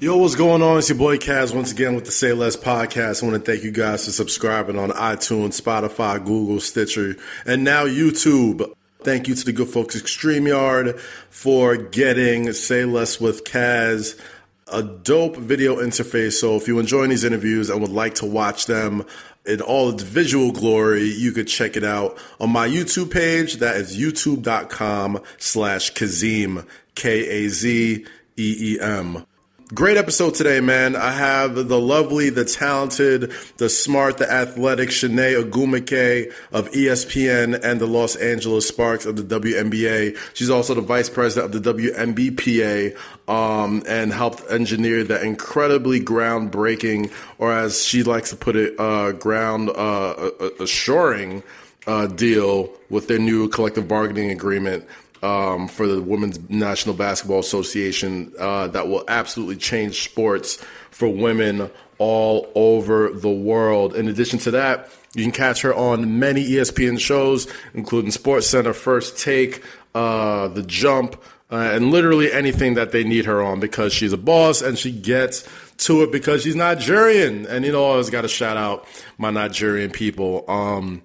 [0.00, 0.78] Yo, what's going on?
[0.78, 3.22] It's your boy Kaz once again with the Say Less podcast.
[3.22, 7.84] I want to thank you guys for subscribing on iTunes, Spotify, Google, Stitcher, and now
[7.84, 8.72] YouTube.
[9.02, 14.18] Thank you to the good folks at StreamYard for getting Say Less with Kaz
[14.68, 16.32] a dope video interface.
[16.32, 19.04] So if you're enjoying these interviews and would like to watch them
[19.44, 23.56] in all its visual glory, you could check it out on my YouTube page.
[23.56, 28.06] That is youtube.com slash Kazeem, K-A-Z-E-E-M.
[29.72, 30.96] Great episode today, man.
[30.96, 37.80] I have the lovely, the talented, the smart, the athletic Chiney Ogwumike of ESPN and
[37.80, 40.18] the Los Angeles Sparks of the WNBA.
[40.34, 47.12] She's also the vice president of the WNBPA um, and helped engineer the incredibly groundbreaking,
[47.38, 51.44] or as she likes to put it, uh, ground uh, assuring
[51.86, 54.84] uh, deal with their new collective bargaining agreement
[55.22, 60.56] um, for the Women's National Basketball Association uh, that will absolutely change sports
[60.90, 63.94] for women all over the world.
[63.94, 68.72] In addition to that, you can catch her on many ESPN shows, including Sports Center,
[68.72, 69.62] First Take,
[69.94, 74.18] uh, The Jump, uh, and literally anything that they need her on because she's a
[74.18, 75.46] boss and she gets
[75.78, 77.44] to it because she's Nigerian.
[77.46, 78.86] And you know, I always got to shout out
[79.18, 80.44] my Nigerian people.
[80.48, 81.02] Um,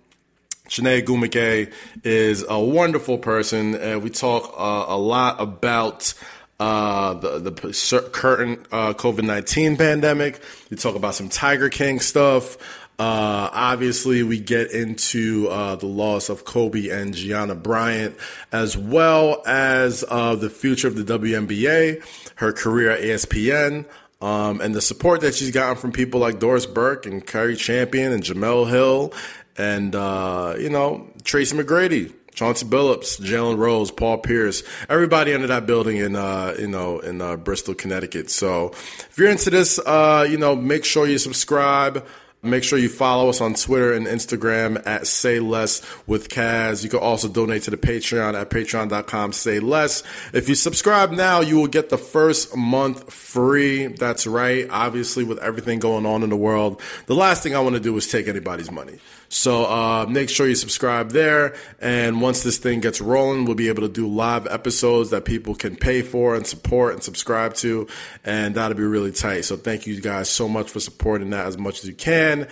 [0.68, 1.72] Chiney Ogwumike
[2.04, 3.76] is a wonderful person.
[3.76, 6.14] and we talk uh, a lot about
[6.60, 10.40] uh, the the current uh, COVID nineteen pandemic.
[10.70, 12.58] We talk about some Tiger King stuff.
[12.98, 18.16] Uh, obviously, we get into uh, the loss of Kobe and Gianna Bryant,
[18.54, 22.02] as well as uh, the future of the WNBA,
[22.36, 23.84] her career at ESPN,
[24.22, 28.14] um, and the support that she's gotten from people like Doris Burke and Cari Champion
[28.14, 29.14] and Jemele Hill
[29.58, 35.66] and uh, you know Tracy McGrady, Chauncey Billups, Jalen Rose, Paul Pierce, everybody under that
[35.66, 38.30] building in uh, you know in uh, Bristol, Connecticut.
[38.30, 42.06] So if you're into this, uh, you know, make sure you subscribe.
[42.46, 46.84] Make sure you follow us on Twitter and Instagram at Say Less with Kaz.
[46.84, 50.04] You can also donate to the Patreon at patreon.com say less.
[50.32, 53.88] If you subscribe now, you will get the first month free.
[53.88, 54.68] That's right.
[54.70, 57.98] Obviously, with everything going on in the world, the last thing I want to do
[57.98, 59.00] is take anybody's money.
[59.30, 61.56] So uh, make sure you subscribe there.
[61.82, 65.56] And once this thing gets rolling, we'll be able to do live episodes that people
[65.56, 67.88] can pay for and support and subscribe to.
[68.24, 69.46] And that'll be really tight.
[69.46, 72.48] So thank you guys so much for supporting that as much as you can.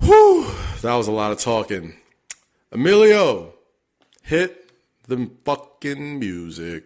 [0.00, 0.50] Whew,
[0.82, 1.94] that was a lot of talking.
[2.72, 3.54] Emilio,
[4.22, 4.72] hit
[5.06, 6.84] the fucking music.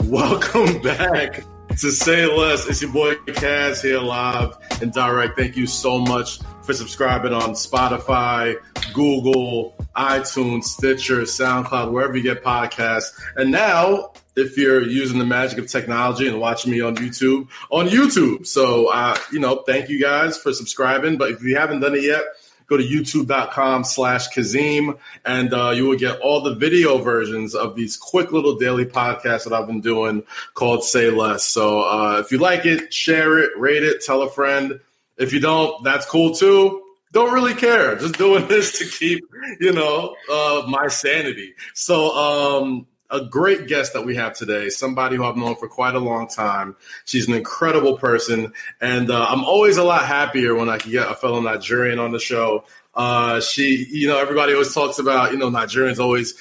[0.00, 1.44] Welcome back
[1.80, 5.38] to say less, it's your boy Kaz here live and direct.
[5.38, 8.56] Thank you so much for subscribing on Spotify,
[8.92, 13.18] Google, iTunes, Stitcher, SoundCloud, wherever you get podcasts.
[13.36, 17.88] And now, if you're using the magic of technology and watching me on YouTube, on
[17.88, 18.46] YouTube.
[18.46, 21.16] So, uh, you know, thank you guys for subscribing.
[21.16, 22.24] But if you haven't done it yet,
[22.70, 27.74] go to youtube.com slash Kazeem and uh, you will get all the video versions of
[27.74, 30.22] these quick little daily podcasts that I've been doing
[30.54, 31.44] called Say Less.
[31.44, 34.80] So uh, if you like it, share it, rate it, tell a friend.
[35.18, 36.82] If you don't, that's cool too.
[37.12, 37.96] Don't really care.
[37.96, 39.24] Just doing this to keep,
[39.58, 41.54] you know, uh, my sanity.
[41.74, 45.94] So um, a great guest that we have today, somebody who I've known for quite
[45.94, 46.76] a long time.
[47.04, 51.10] She's an incredible person, and uh, I'm always a lot happier when I can get
[51.10, 52.64] a fellow Nigerian on the show.
[52.94, 56.34] Uh, she, you know, everybody always talks about, you know, Nigerians always,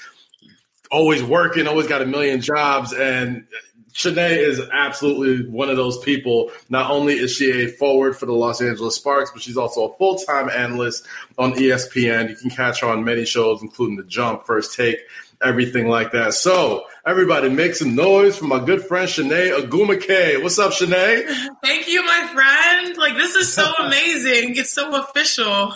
[0.91, 3.45] always working, always got a million jobs, and
[3.93, 6.51] Chiney is absolutely one of those people.
[6.69, 9.97] Not only is she a forward for the Los Angeles Sparks, but she's also a
[9.97, 11.05] full time analyst
[11.37, 12.29] on ESPN.
[12.29, 14.99] You can catch her on many shows, including The Jump, First Take,
[15.41, 16.33] everything like that.
[16.33, 20.41] So, everybody, make some noise for my good friend Chiney Ogwumike.
[20.43, 21.23] What's up, Chiney?
[21.63, 22.97] Thank you, my friend.
[22.97, 24.55] Like, this is so amazing.
[24.55, 25.73] It's so official.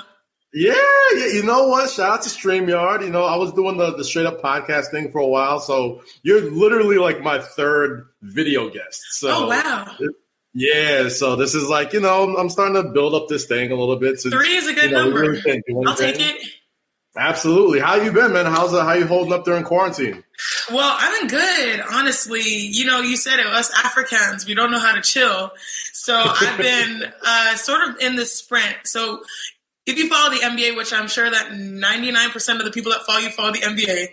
[0.55, 0.75] Yeah,
[1.15, 1.89] yeah, you know what?
[1.89, 3.01] Shout out to StreamYard.
[3.01, 5.59] You know, I was doing the, the straight up podcast thing for a while.
[5.59, 9.01] So you're literally like my third video guest.
[9.13, 9.97] So Oh wow.
[10.53, 13.75] Yeah, so this is like, you know, I'm starting to build up this thing a
[13.75, 14.19] little bit.
[14.19, 15.35] So, Three is a good you know, number.
[15.87, 16.47] I'll take it.
[17.15, 17.79] Absolutely.
[17.79, 18.47] How you been, man?
[18.47, 20.23] How's uh, how you holding up during quarantine?
[20.71, 22.41] Well, I've been good, honestly.
[22.41, 23.45] You know, you said it.
[23.45, 25.51] Us Africans, we don't know how to chill.
[25.91, 28.77] So I've been uh, sort of in the sprint.
[28.85, 29.21] So
[29.85, 33.19] if you follow the NBA, which I'm sure that 99% of the people that follow
[33.19, 34.07] you follow the NBA,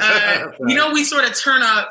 [0.00, 1.90] uh, you know, we sort of turn up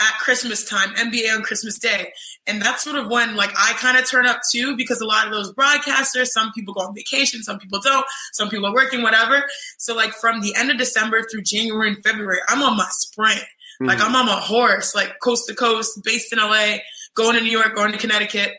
[0.00, 2.12] at Christmas time, NBA on Christmas Day.
[2.46, 5.26] And that's sort of when like I kind of turn up too, because a lot
[5.26, 9.02] of those broadcasters, some people go on vacation, some people don't, some people are working,
[9.02, 9.44] whatever.
[9.78, 13.38] So like from the end of December through January and February, I'm on my sprint.
[13.38, 13.86] Mm-hmm.
[13.86, 16.78] Like I'm on my horse, like coast to coast, based in LA,
[17.14, 18.54] going to New York, going to Connecticut.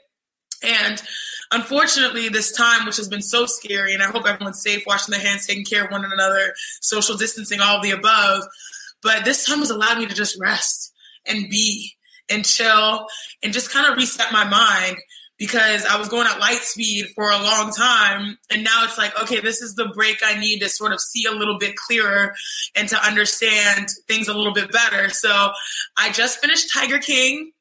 [0.64, 1.02] And
[1.52, 5.22] unfortunately, this time, which has been so scary, and I hope everyone's safe, washing their
[5.22, 8.44] hands, taking care of one another, social distancing, all the above.
[9.02, 10.94] But this time has allowed me to just rest
[11.28, 11.96] and be
[12.30, 13.08] and chill
[13.44, 14.98] and just kind of reset my mind
[15.38, 18.38] because I was going at light speed for a long time.
[18.52, 21.25] And now it's like, okay, this is the break I need to sort of see
[21.25, 22.34] a little bit clearer
[22.75, 25.10] and to understand things a little bit better.
[25.10, 25.52] So
[25.98, 27.52] I just finished Tiger King.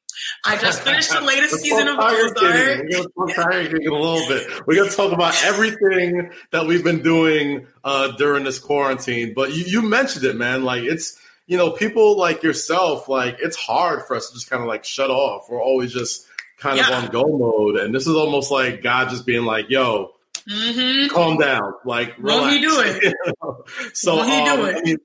[0.45, 2.37] I just finished the latest season of Ozark.
[2.39, 4.67] We're gonna talk Tiger King in a little bit.
[4.67, 9.33] We're gonna talk about everything that we've been doing uh, during this quarantine.
[9.35, 10.63] But you, you mentioned it, man.
[10.63, 14.61] Like it's you know, people like yourself, like it's hard for us to just kind
[14.61, 15.49] of like shut off.
[15.49, 16.25] We're always just
[16.57, 16.87] kind yeah.
[16.87, 20.13] of on go mode, and this is almost like God just being like, "Yo,
[20.49, 21.13] mm-hmm.
[21.13, 22.41] calm down, like relax.
[22.41, 23.03] Won't he do it?
[23.03, 23.63] you know?
[23.93, 24.77] So Won't he um, do it?
[24.77, 24.97] I mean,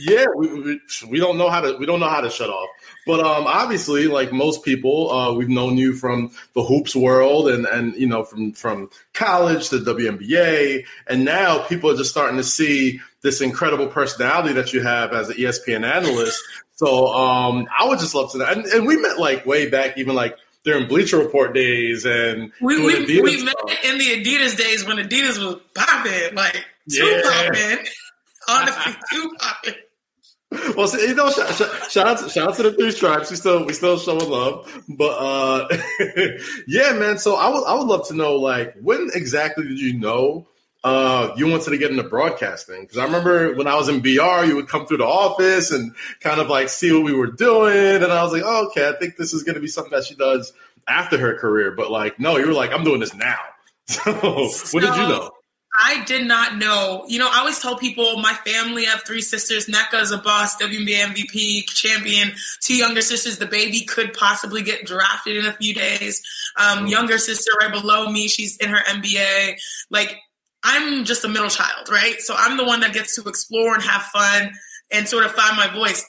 [0.00, 2.68] yeah, we, we, we don't know how to we don't know how to shut off.
[3.06, 7.66] But um, obviously, like most people, uh, we've known you from the hoops world, and
[7.66, 12.44] and you know from from college to WNBA, and now people are just starting to
[12.44, 16.40] see this incredible personality that you have as an ESPN analyst.
[16.76, 18.46] So um, I would just love to know.
[18.46, 22.80] And, and, we met like way back, even like during Bleacher Report days, and we
[22.80, 27.22] we, we met in the Adidas days when Adidas was popping, like too yeah.
[27.22, 27.86] popping.
[28.48, 29.74] Honestly, too popping.
[30.76, 33.30] Well, see, you know, shout, shout, shout, out, to, shout out to the three stripes.
[33.30, 35.68] We still, we still showing love, but uh,
[36.66, 37.18] yeah, man.
[37.18, 40.46] So I would, I would love to know, like, when exactly did you know
[40.84, 42.82] uh, you wanted to get into broadcasting?
[42.82, 45.94] Because I remember when I was in BR, you would come through the office and
[46.20, 48.92] kind of like see what we were doing, and I was like, oh, okay, I
[48.92, 50.52] think this is going to be something that she does
[50.86, 51.72] after her career.
[51.72, 53.38] But like, no, you were like, I'm doing this now.
[53.86, 54.12] So,
[54.48, 55.30] so what did you know?
[55.80, 57.04] I did not know.
[57.06, 59.66] You know, I always tell people my family, I have three sisters.
[59.66, 62.32] Nneka is a boss, WNBA MVP, champion.
[62.60, 63.38] Two younger sisters.
[63.38, 66.20] The baby could possibly get drafted in a few days.
[66.56, 66.90] Um, mm.
[66.90, 69.60] Younger sister right below me, she's in her MBA.
[69.90, 70.16] Like
[70.68, 72.20] I'm just a middle child, right?
[72.20, 74.52] So I'm the one that gets to explore and have fun
[74.92, 76.04] and sort of find my voice.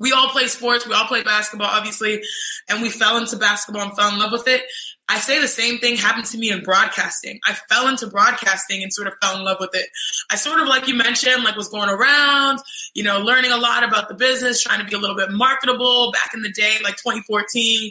[0.00, 2.20] We all play sports, we all play basketball, obviously,
[2.68, 4.62] and we fell into basketball and fell in love with it.
[5.08, 7.38] I say the same thing happened to me in broadcasting.
[7.46, 9.86] I fell into broadcasting and sort of fell in love with it.
[10.30, 12.60] I sort of, like you mentioned, like was going around,
[12.94, 16.10] you know, learning a lot about the business, trying to be a little bit marketable
[16.12, 17.90] back in the day, like 2014.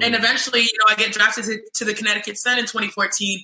[0.00, 0.04] Mm.
[0.04, 3.40] And eventually, you know, I get drafted to, to the Connecticut Sun in 2014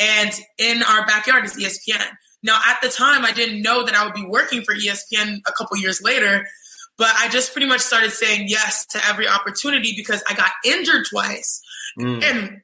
[0.00, 2.06] and in our backyard is ESPN.
[2.42, 5.52] Now, at the time, I didn't know that I would be working for ESPN a
[5.52, 6.46] couple years later,
[6.96, 11.04] but I just pretty much started saying yes to every opportunity because I got injured
[11.10, 11.60] twice.
[11.98, 12.22] Mm.
[12.24, 12.60] And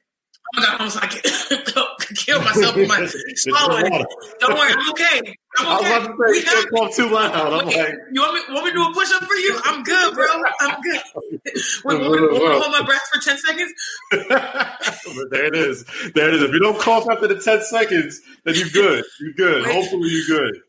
[0.55, 1.11] I almost like
[2.15, 3.05] kill myself with my
[3.35, 4.05] swallowing.
[4.39, 5.35] Don't worry, I'm okay.
[5.57, 5.93] I'm okay.
[5.93, 7.53] I was about to say, don't talk too loud.
[7.53, 9.59] I'm like, you want me, want me to do a push up for you?
[9.65, 10.25] I'm good, bro.
[10.61, 11.01] I'm good.
[11.15, 13.73] Wait, want me, want me to hold my breath for 10 seconds?
[15.31, 15.85] there it is.
[16.15, 16.43] There it is.
[16.43, 19.03] If you don't cough after the 10 seconds, then you're good.
[19.19, 19.65] You're good.
[19.65, 19.75] Wait.
[19.75, 20.61] Hopefully, you're good.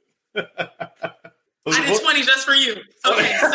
[1.71, 2.77] I did 20 just for you.
[3.07, 3.51] Okay, so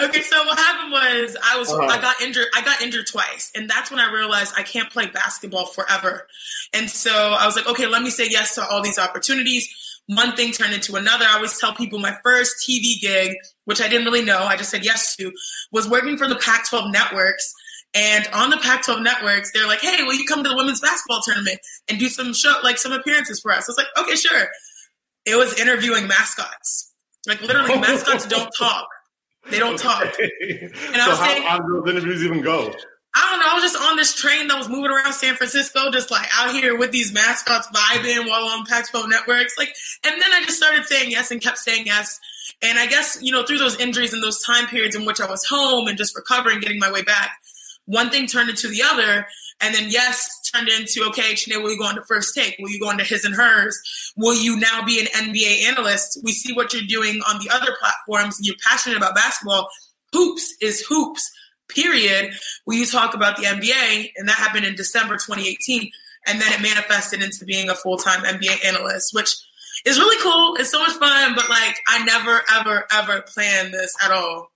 [0.00, 1.86] Okay, so what happened was I was uh-huh.
[1.86, 5.06] I got injured I got injured twice and that's when I realized I can't play
[5.06, 6.26] basketball forever.
[6.72, 9.68] And so I was like, okay, let me say yes to all these opportunities.
[10.08, 11.24] One thing turned into another.
[11.24, 14.70] I always tell people my first TV gig, which I didn't really know, I just
[14.70, 15.32] said yes to,
[15.72, 17.52] was working for the Pac 12 networks.
[17.94, 20.80] And on the Pac 12 networks, they're like, hey, will you come to the women's
[20.80, 23.68] basketball tournament and do some show, like some appearances for us?
[23.68, 24.48] I was like, okay, sure.
[25.24, 26.92] It was interviewing mascots.
[27.26, 28.86] Like literally, mascots don't talk.
[29.50, 30.02] They don't talk.
[30.20, 32.74] And I was how, saying, how do those interviews even go?
[33.14, 33.46] I don't know.
[33.50, 36.52] I was just on this train that was moving around San Francisco, just like out
[36.52, 39.56] here with these mascots vibing while on Pac-12 networks.
[39.56, 39.74] Like,
[40.04, 42.20] and then I just started saying yes and kept saying yes.
[42.62, 45.28] And I guess, you know, through those injuries and those time periods in which I
[45.28, 47.38] was home and just recovering, getting my way back,
[47.86, 49.26] one thing turned into the other.
[49.60, 52.56] And then yes turned into, okay, Chiney, will you go on to first take?
[52.58, 53.80] Will you go on to his and hers?
[54.16, 56.20] Will you now be an NBA analyst?
[56.22, 59.68] We see what you're doing on the other platforms and you're passionate about basketball.
[60.12, 61.30] Hoops is hoops,
[61.68, 62.34] period.
[62.66, 64.12] Will you talk about the NBA?
[64.16, 65.90] And that happened in December 2018.
[66.26, 69.34] And then it manifested into being a full time NBA analyst, which
[69.84, 70.56] is really cool.
[70.56, 74.50] It's so much fun, but like I never, ever, ever planned this at all.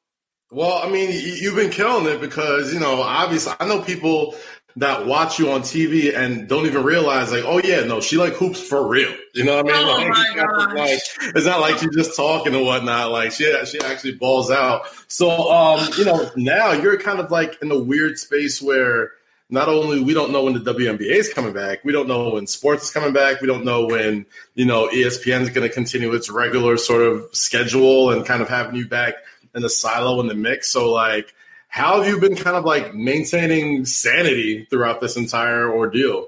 [0.50, 4.34] Well, I mean, you've been killing it because, you know, obviously, I know people
[4.76, 8.32] that watch you on TV and don't even realize, like, oh yeah, no, she like
[8.32, 9.14] hoops for real.
[9.34, 10.12] You know what I mean?
[10.36, 11.00] Oh like, like,
[11.36, 13.12] it's not like she's just talking and whatnot.
[13.12, 14.82] Like she she actually balls out.
[15.06, 19.12] So um, you know, now you're kind of like in a weird space where
[19.50, 22.46] not only we don't know when the WNBA is coming back, we don't know when
[22.46, 26.12] sports is coming back, we don't know when you know ESPN is going to continue
[26.12, 29.14] its regular sort of schedule and kind of having you back
[29.54, 30.72] in the silo in the mix.
[30.72, 31.34] So like
[31.70, 36.26] how have you been kind of like maintaining sanity throughout this entire ordeal?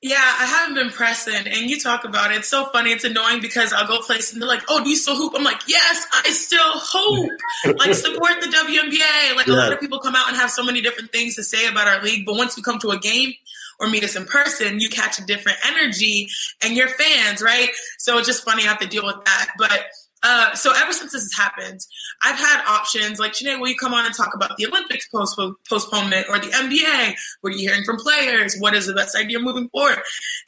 [0.00, 2.38] Yeah, I haven't been pressing, and you talk about it.
[2.38, 2.90] It's so funny.
[2.90, 5.42] It's annoying because I'll go places and they're like, "Oh, do you still hoop?" I'm
[5.42, 7.30] like, "Yes, I still hoop."
[7.78, 9.36] like support the WNBA.
[9.36, 9.54] Like yeah.
[9.54, 11.88] a lot of people come out and have so many different things to say about
[11.88, 13.34] our league, but once you come to a game
[13.80, 16.28] or meet us in person, you catch a different energy,
[16.62, 17.70] and you're fans, right?
[17.98, 19.84] So it's just funny I have to deal with that, but
[20.22, 21.80] uh, so ever since this has happened,
[22.22, 25.38] I've had options like, Chiney, will you come on and talk about the Olympics post-
[25.68, 27.14] postponement or the NBA?
[27.40, 28.56] What are you hearing from players?
[28.58, 29.98] What is the best idea moving forward?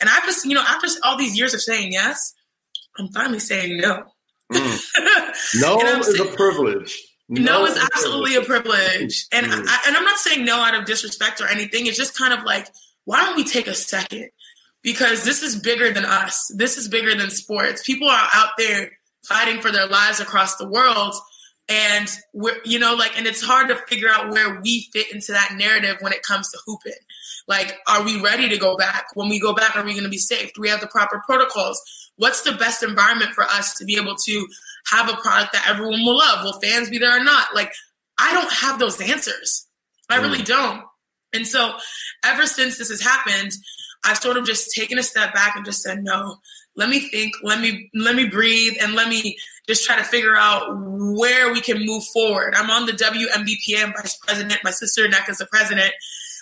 [0.00, 2.34] And I've just, you know, after all these years of saying yes,
[2.98, 4.04] I'm finally saying no.
[4.52, 4.80] Mm.
[5.60, 7.00] No is saying, a privilege.
[7.28, 9.26] No, no is absolutely a privilege.
[9.32, 9.52] And, mm.
[9.52, 11.86] I, and I'm not saying no out of disrespect or anything.
[11.86, 12.68] It's just kind of like,
[13.04, 14.30] why don't we take a second?
[14.82, 16.52] Because this is bigger than us.
[16.56, 17.84] This is bigger than sports.
[17.84, 18.90] People are out there
[19.22, 21.14] fighting for their lives across the world.
[21.68, 25.32] And we're you know like and it's hard to figure out where we fit into
[25.32, 26.92] that narrative when it comes to hooping.
[27.46, 29.06] Like are we ready to go back?
[29.14, 30.52] When we go back are we going to be safe?
[30.54, 31.80] Do we have the proper protocols?
[32.16, 34.46] What's the best environment for us to be able to
[34.86, 36.44] have a product that everyone will love?
[36.44, 37.54] Will fans be there or not?
[37.54, 37.72] Like
[38.18, 39.66] i don't have those answers.
[40.08, 40.46] I really mm.
[40.46, 40.82] don't.
[41.32, 41.74] And so
[42.24, 43.52] ever since this has happened
[44.04, 46.36] i've sort of just taken a step back and just said no
[46.76, 49.36] let me think let me let me breathe and let me
[49.66, 52.54] just try to figure out where we can move forward.
[52.56, 55.92] I'm on the WNBPA vice president my sister Nneka's the president.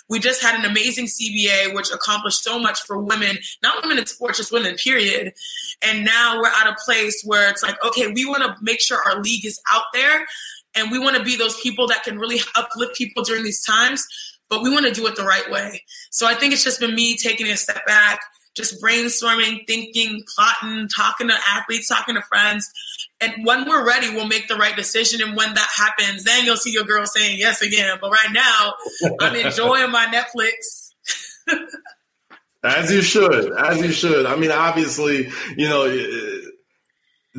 [0.07, 4.05] We just had an amazing cba which accomplished so much for women not women in
[4.05, 5.33] sports just women period.
[5.81, 8.99] And now we're at a place where it's like okay we want to make sure
[9.05, 10.25] our league is out there
[10.75, 14.05] and we want to be those people that can really uplift people during these times
[14.47, 15.83] but we want to do it the right way.
[16.11, 18.19] So i think it's just been me taking a step back
[18.55, 22.69] just brainstorming, thinking, plotting, talking to athletes, talking to friends.
[23.21, 25.21] And when we're ready, we'll make the right decision.
[25.21, 27.97] And when that happens, then you'll see your girl saying yes again.
[28.01, 28.73] But right now,
[29.19, 30.93] I'm enjoying my Netflix.
[32.63, 34.25] as you should, as you should.
[34.25, 35.85] I mean, obviously, you know,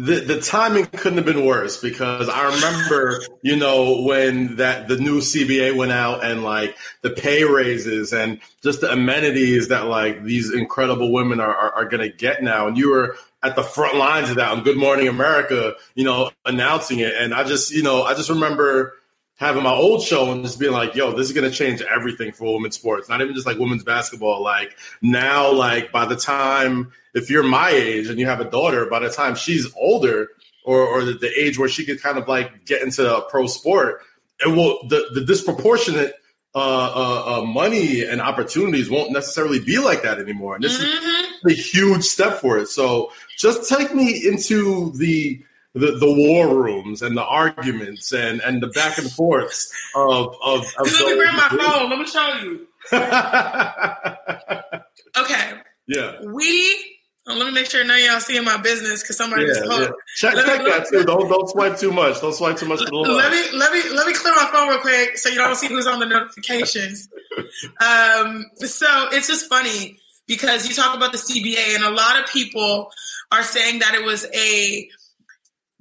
[0.03, 4.97] the the timing couldn't have been worse because I remember, you know, when that the
[4.97, 10.25] new CBA went out and like the pay raises and just the amenities that like
[10.25, 13.63] these incredible women are are, are going to get now, and you were at the
[13.63, 17.71] front lines of that on Good Morning America, you know, announcing it, and I just,
[17.71, 18.95] you know, I just remember
[19.41, 22.31] having my old show and just being like, yo, this is going to change everything
[22.31, 23.09] for women's sports.
[23.09, 24.43] Not even just like women's basketball.
[24.43, 28.85] Like now, like by the time, if you're my age and you have a daughter,
[28.85, 30.29] by the time she's older
[30.63, 33.47] or, or the, the age where she could kind of like get into a pro
[33.47, 34.03] sport,
[34.45, 36.15] it will, the, the disproportionate
[36.55, 40.55] uh, uh, uh, money and opportunities won't necessarily be like that anymore.
[40.55, 41.49] And this mm-hmm.
[41.49, 42.69] is a huge step for it.
[42.69, 45.43] So just take me into the
[45.75, 50.65] the, the war rooms and the arguments and, and the back and forths of of.
[50.79, 51.91] of let me grab my phone.
[51.91, 52.69] Let me show you.
[55.23, 55.53] okay.
[55.87, 56.23] Yeah.
[56.25, 56.97] We.
[57.29, 59.65] Oh, let me make sure none of y'all seeing my business because somebody yeah, just
[59.65, 59.83] called.
[59.83, 59.91] Yeah.
[60.17, 61.05] Check, check me, that too.
[61.05, 62.21] Don't don't swipe too much.
[62.21, 62.81] Don't swipe too much.
[62.81, 65.55] The let me let me let me clear my phone real quick so you don't
[65.55, 67.09] see who's on the notifications.
[67.81, 72.27] um, so it's just funny because you talk about the CBA and a lot of
[72.31, 72.91] people
[73.31, 74.89] are saying that it was a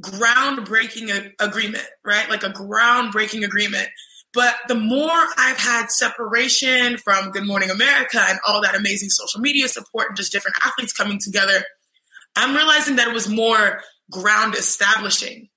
[0.02, 2.30] groundbreaking agreement, right?
[2.30, 3.90] Like a groundbreaking agreement.
[4.34, 9.42] But the more I've had separation from Good Morning America and all that amazing social
[9.42, 11.64] media support and just different athletes coming together,
[12.36, 15.50] I'm realizing that it was more ground establishing.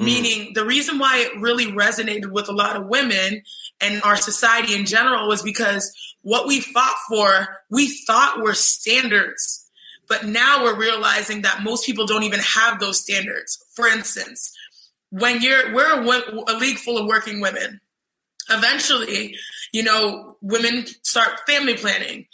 [0.00, 0.04] Mm.
[0.04, 3.42] Meaning, the reason why it really resonated with a lot of women
[3.80, 5.92] and our society in general was because
[6.22, 9.59] what we fought for, we thought were standards
[10.10, 13.64] but now we're realizing that most people don't even have those standards.
[13.72, 14.52] For instance,
[15.10, 17.80] when you're we're a, a league full of working women,
[18.50, 19.36] eventually,
[19.72, 22.26] you know, women start family planning.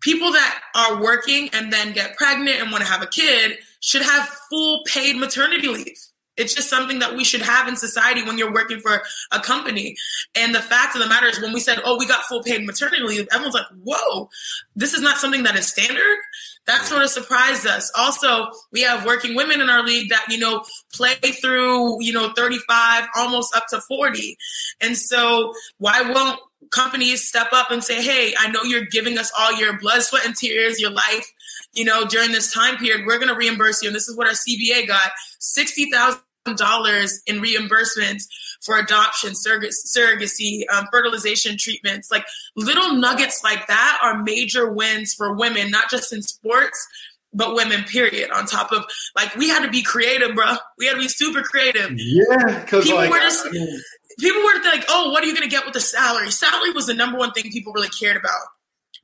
[0.00, 4.02] People that are working and then get pregnant and want to have a kid should
[4.02, 5.98] have full paid maternity leave.
[6.36, 9.02] It's just something that we should have in society when you're working for
[9.32, 9.96] a company.
[10.34, 12.64] And the fact of the matter is, when we said, oh, we got full paid
[12.66, 14.28] maternity leave, everyone's like, whoa,
[14.74, 16.18] this is not something that is standard.
[16.66, 17.92] That sort of surprised us.
[17.96, 22.32] Also, we have working women in our league that, you know, play through, you know,
[22.34, 24.36] 35, almost up to 40.
[24.80, 29.30] And so why won't companies step up and say, hey, I know you're giving us
[29.38, 31.32] all your blood, sweat, and tears, your life,
[31.72, 33.06] you know, during this time period.
[33.06, 33.88] We're going to reimburse you.
[33.88, 38.24] And this is what our CBA got $60,000 in reimbursements
[38.66, 42.10] for adoption, surrogacy, um, fertilization treatments.
[42.10, 46.86] Like little nuggets like that are major wins for women, not just in sports,
[47.32, 48.30] but women, period.
[48.30, 50.56] On top of like, we had to be creative, bro.
[50.78, 51.92] We had to be super creative.
[51.96, 53.46] Yeah, because people like, were just.
[53.46, 53.80] I mean,
[54.18, 56.86] people were like, "Oh, what are you going to get with the salary?" Salary was
[56.86, 58.42] the number one thing people really cared about.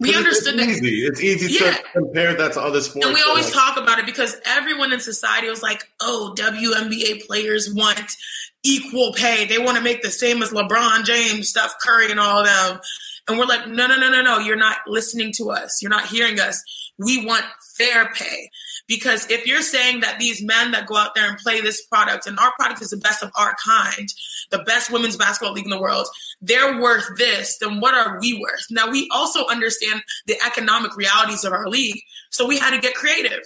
[0.02, 1.06] We understood it's that easy.
[1.06, 1.72] It's easy yeah.
[1.74, 3.06] to compare that to other sports.
[3.06, 7.26] And we always like, talk about it because everyone in society was like, "Oh, WNBA
[7.26, 8.16] players want
[8.64, 9.44] equal pay.
[9.44, 12.80] They want to make the same as LeBron James, Steph Curry, and all of them."
[13.28, 14.38] And we're like, "No, no, no, no, no.
[14.38, 15.80] You're not listening to us.
[15.80, 16.62] You're not hearing us.
[16.98, 17.44] We want
[17.76, 18.50] fair pay."
[18.88, 22.26] Because if you're saying that these men that go out there and play this product,
[22.26, 24.08] and our product is the best of our kind,
[24.52, 26.06] the best women's basketball league in the world,
[26.40, 28.64] they're worth this, then what are we worth?
[28.70, 32.00] Now, we also understand the economic realities of our league.
[32.30, 33.40] So we had to get creative.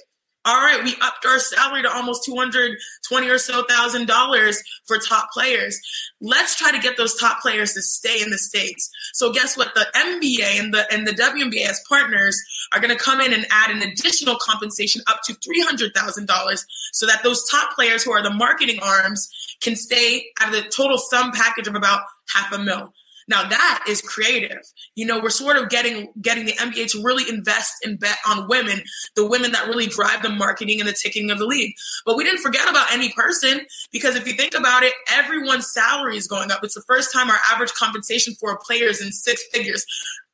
[0.47, 5.33] All right, we upped our salary to almost 220 or so thousand dollars for top
[5.33, 5.77] players.
[6.21, 8.89] Let's try to get those top players to stay in the States.
[9.13, 9.75] So guess what?
[9.75, 12.41] The NBA and the and the WNBA as partners
[12.73, 17.49] are to come in and add an additional compensation up to $300,000 so that those
[17.51, 19.29] top players who are the marketing arms
[19.61, 22.93] can stay at the total sum package of about half a mil.
[23.29, 24.63] Now that is creative.
[24.95, 28.49] You know, we're sort of getting getting the NBA to really invest and bet on
[28.49, 28.83] women,
[29.17, 31.75] the women that really drive the marketing and the ticking of the league.
[32.05, 33.61] But we didn't forget about any person
[33.93, 36.61] because if you think about it, everyone's salary is going up.
[36.63, 39.85] It's the first time our average compensation for a player is in six figures.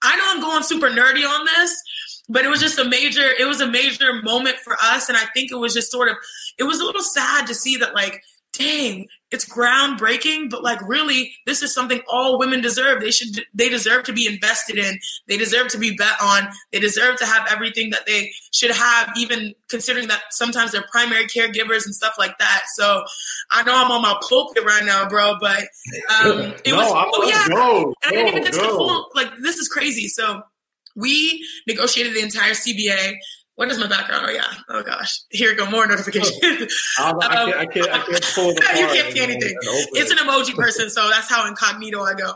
[0.03, 1.83] I know I'm going super nerdy on this,
[2.29, 5.25] but it was just a major it was a major moment for us and i
[5.35, 6.15] think it was just sort of
[6.57, 8.23] it was a little sad to see that like
[8.53, 13.01] dang, it's groundbreaking, but like really, this is something all women deserve.
[13.01, 14.99] They should, they deserve to be invested in.
[15.27, 16.49] They deserve to be bet on.
[16.71, 21.27] They deserve to have everything that they should have, even considering that sometimes they're primary
[21.27, 22.65] caregivers and stuff like that.
[22.75, 23.03] So
[23.51, 25.61] I know I'm on my pulpit right now, bro, but
[26.21, 29.09] um, it no, was, oh yeah, go, and I didn't even get to the full,
[29.15, 30.09] like, this is crazy.
[30.09, 30.43] So
[30.95, 33.17] we negotiated the entire CBA.
[33.57, 34.27] What is my background?
[34.29, 34.47] Oh yeah.
[34.69, 35.21] Oh gosh.
[35.31, 35.71] Here go.
[35.71, 36.35] More notification.
[37.01, 39.55] um, I, can't, I, can't, I can't pull the You can't see anything.
[39.93, 42.33] It's an emoji person, so that's how incognito I go.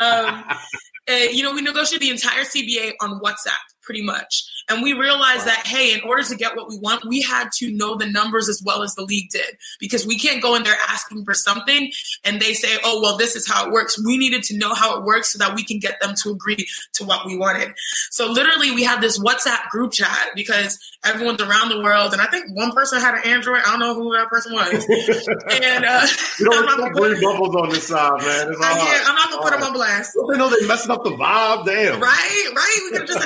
[0.00, 0.44] Um,
[1.08, 4.44] and, you know, we negotiated the entire CBA on WhatsApp pretty much.
[4.68, 7.70] And we realized that, hey, in order to get what we want, we had to
[7.76, 10.76] know the numbers as well as the league did because we can't go in there
[10.88, 11.90] asking for something
[12.24, 14.02] and they say, oh, well, this is how it works.
[14.02, 16.66] We needed to know how it works so that we can get them to agree
[16.94, 17.74] to what we wanted.
[18.10, 22.12] So literally, we had this WhatsApp group chat because everyone's around the world.
[22.12, 23.60] And I think one person had an Android.
[23.64, 24.72] I don't know who that person was.
[25.62, 26.06] and uh,
[26.38, 28.48] you don't I'm not put bubbles on this side, man.
[28.48, 30.16] It's yeah, I'm not gonna put them on blast.
[30.30, 31.66] They know they're messing up the vibe.
[31.66, 32.00] Damn.
[32.00, 32.80] Right, right.
[32.84, 33.24] We could have just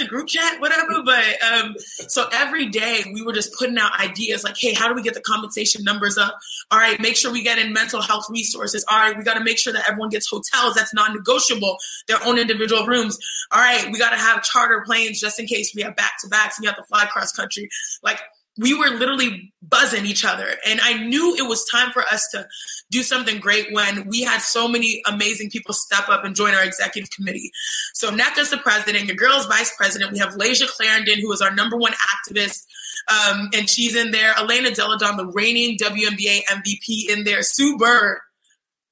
[0.00, 1.02] a group chat, whatever.
[1.04, 1.76] But um,
[2.08, 5.14] so every day we were just putting out ideas like, hey, how do we get
[5.14, 6.38] the compensation numbers up?
[6.70, 8.84] All right, make sure we get in mental health resources.
[8.90, 10.74] All right, we got to make sure that everyone gets hotels.
[10.74, 11.76] That's non-negotiable.
[12.08, 13.18] Their own individual rooms.
[13.50, 16.28] All right, we got to have charter planes just in case we have back to
[16.28, 17.68] backs and you have to fly cross country.
[18.02, 18.20] Like
[18.58, 20.56] we were literally buzzing each other.
[20.66, 22.46] And I knew it was time for us to
[22.90, 26.62] do something great when we had so many amazing people step up and join our
[26.62, 27.50] executive committee.
[27.94, 30.12] So Nneka's the president, your girl's vice president.
[30.12, 32.66] We have Layshia Clarendon, who is our number one activist.
[33.08, 34.34] Um, and she's in there.
[34.36, 37.42] Elena Delle Donne, the reigning WNBA MVP in there.
[37.42, 38.20] Sue Bird,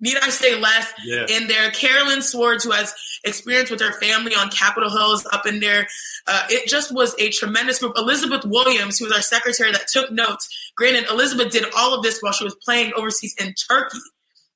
[0.01, 0.93] need I say less?
[1.05, 1.27] Yeah.
[1.29, 5.61] In there, Carolyn Swords, who has experience with her family on Capitol Hills up in
[5.61, 5.87] there.
[6.27, 7.93] Uh, it just was a tremendous group.
[7.97, 10.49] Elizabeth Williams, who was our secretary that took notes.
[10.77, 13.99] Granted, Elizabeth did all of this while she was playing overseas in Turkey.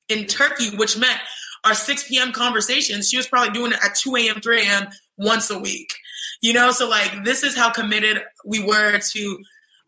[0.09, 1.19] In Turkey, which meant
[1.63, 2.31] our 6 p.m.
[2.31, 4.87] conversations, she was probably doing it at 2 a.m., 3 a.m.
[5.17, 5.93] once a week.
[6.41, 9.37] You know, so like this is how committed we were to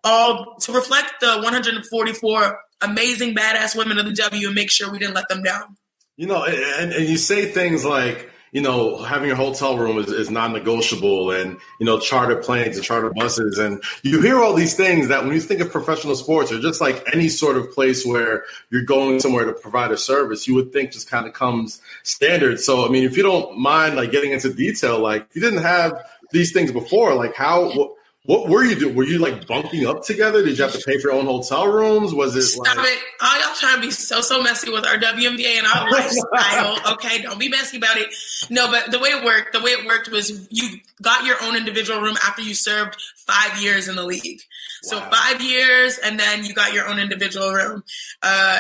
[0.08, 5.00] all to reflect the 144 amazing badass women of the W and make sure we
[5.00, 5.76] didn't let them down.
[6.16, 10.08] You know, and, and you say things like, you know, having a hotel room is,
[10.08, 13.60] is non-negotiable and, you know, charter planes and charter buses.
[13.60, 16.82] And you hear all these things that when you think of professional sports or just
[16.82, 20.72] like any sort of place where you're going somewhere to provide a service, you would
[20.72, 22.60] think just kind of comes standard.
[22.60, 25.64] So, I mean, if you don't mind like getting into detail, like if you didn't
[25.64, 27.97] have these things before, like how,
[28.28, 28.94] what were you doing?
[28.94, 30.44] Were you like bunking up together?
[30.44, 32.14] Did you have to pay for your own hotel rooms?
[32.14, 33.00] Was it Stop like it.
[33.22, 35.90] All y'all trying to be so so messy with our WNBA and our
[36.34, 36.94] lifestyle.
[36.94, 38.14] okay, don't be messy about it.
[38.50, 41.56] No, but the way it worked, the way it worked was you got your own
[41.56, 44.42] individual room after you served five years in the league.
[44.84, 47.86] So five years and then you got your own individual room.
[48.22, 48.60] Uh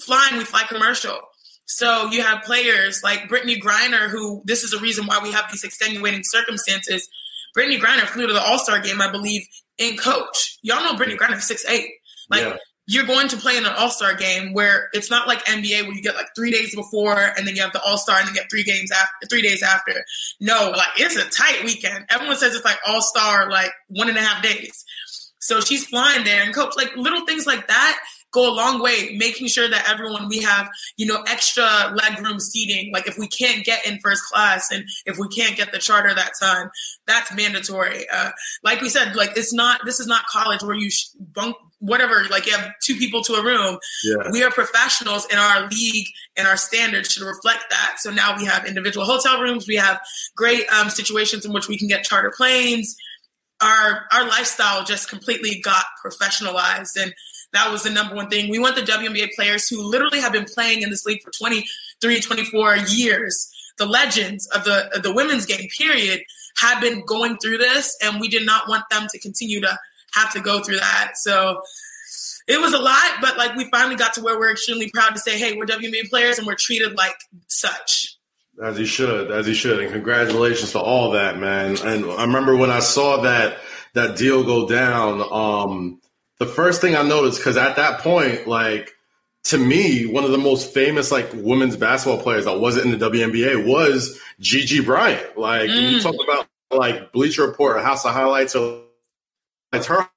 [0.00, 1.18] flying, we fly commercial.
[1.64, 5.46] So you have players like Brittney Griner, who this is a reason why we have
[5.50, 7.08] these extenuating circumstances.
[7.56, 9.46] Brittney Griner flew to the All Star game, I believe,
[9.78, 10.58] in coach.
[10.62, 11.90] Y'all know Brittney Griner, six eight.
[12.30, 12.56] Like yeah.
[12.86, 15.92] you're going to play in an All Star game where it's not like NBA where
[15.92, 18.34] you get like three days before and then you have the All Star and then
[18.34, 20.04] you get three games after, three days after.
[20.40, 22.04] No, like it's a tight weekend.
[22.10, 24.84] Everyone says it's like All Star, like one and a half days.
[25.38, 28.00] So she's flying there and coach like little things like that
[28.36, 32.92] go a long way making sure that everyone we have you know extra legroom seating.
[32.92, 36.14] Like if we can't get in first class and if we can't get the charter
[36.14, 36.70] that time
[37.06, 38.06] that's mandatory.
[38.12, 38.30] Uh,
[38.62, 42.46] like we said like it's not this is not college where you bunk whatever like
[42.46, 43.78] you have two people to a room.
[44.04, 44.30] Yeah.
[44.30, 47.96] we are professionals and our league and our standards should reflect that.
[47.98, 49.66] So now we have individual hotel rooms.
[49.66, 50.00] We have
[50.34, 52.96] great um, situations in which we can get charter planes.
[53.62, 57.14] Our our lifestyle just completely got professionalized and
[57.52, 58.50] that was the number one thing.
[58.50, 62.20] We want the WNBA players who literally have been playing in this league for 23,
[62.20, 66.22] 24 years, the legends of the of the women's game period
[66.58, 69.78] have been going through this and we did not want them to continue to
[70.14, 71.12] have to go through that.
[71.16, 71.60] So
[72.48, 75.18] it was a lot, but like we finally got to where we're extremely proud to
[75.18, 77.16] say, hey, we're WNBA players and we're treated like
[77.48, 78.16] such.
[78.62, 81.76] As you should, as you should, and congratulations to all that, man.
[81.84, 83.58] And I remember when I saw that
[83.92, 85.22] that deal go down.
[85.30, 86.00] Um,
[86.38, 88.92] the first thing I noticed because at that point, like
[89.44, 93.10] to me, one of the most famous like women's basketball players that wasn't in the
[93.10, 95.38] WNBA was Gigi Bryant.
[95.38, 95.74] Like mm.
[95.74, 96.02] when you mm.
[96.02, 98.82] talk about like Bleacher Report or House of Highlights, or
[99.72, 100.08] it's her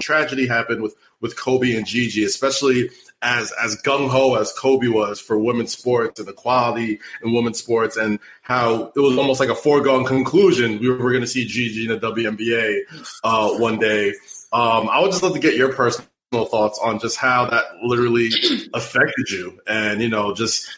[0.00, 2.90] tragedy happened with with Kobe and Gigi, especially
[3.24, 7.96] as as gung ho as Kobe was for women's sports and equality in women's sports,
[7.96, 11.90] and how it was almost like a foregone conclusion we were going to see Gigi
[11.90, 12.80] in the WNBA
[13.24, 14.10] uh, one day.
[14.52, 18.28] Um, I would just love to get your personal thoughts on just how that literally
[18.74, 20.68] affected you, and you know, just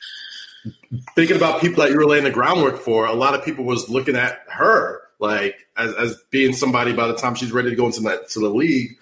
[1.14, 3.06] thinking about people that you were laying the groundwork for.
[3.06, 7.16] A lot of people was looking at her like as, as being somebody by the
[7.16, 8.96] time she's ready to go into that to the league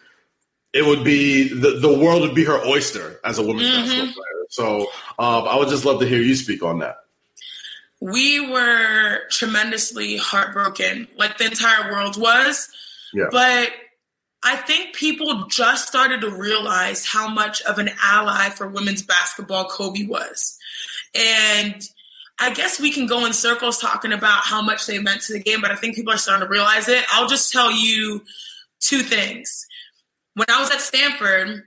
[0.74, 3.80] it would be the, the world would be her oyster as a women's mm-hmm.
[3.82, 4.46] basketball player.
[4.50, 4.80] So
[5.18, 6.96] um, I would just love to hear you speak on that.
[8.00, 12.68] We were tremendously heartbroken, like the entire world was.
[13.14, 13.26] Yeah.
[13.30, 13.70] But
[14.42, 19.66] I think people just started to realize how much of an ally for women's basketball
[19.66, 20.58] Kobe was.
[21.14, 21.88] And
[22.40, 25.40] I guess we can go in circles talking about how much they meant to the
[25.40, 27.04] game, but I think people are starting to realize it.
[27.10, 28.24] I'll just tell you
[28.80, 29.66] two things
[30.34, 31.64] when I was at Stanford,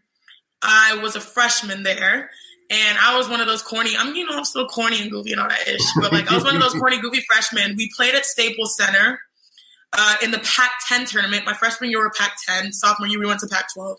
[0.61, 2.29] I was a freshman there.
[2.69, 5.31] And I was one of those corny, I'm, you know, I'm still corny and goofy
[5.31, 7.75] and all that ish, but like I was one of those corny, goofy freshmen.
[7.77, 9.21] We played at Staples Center
[9.93, 11.45] uh, in the Pac 10 tournament.
[11.45, 12.73] My freshman year, we were Pac 10.
[12.73, 13.97] Sophomore year, we went to Pac 12.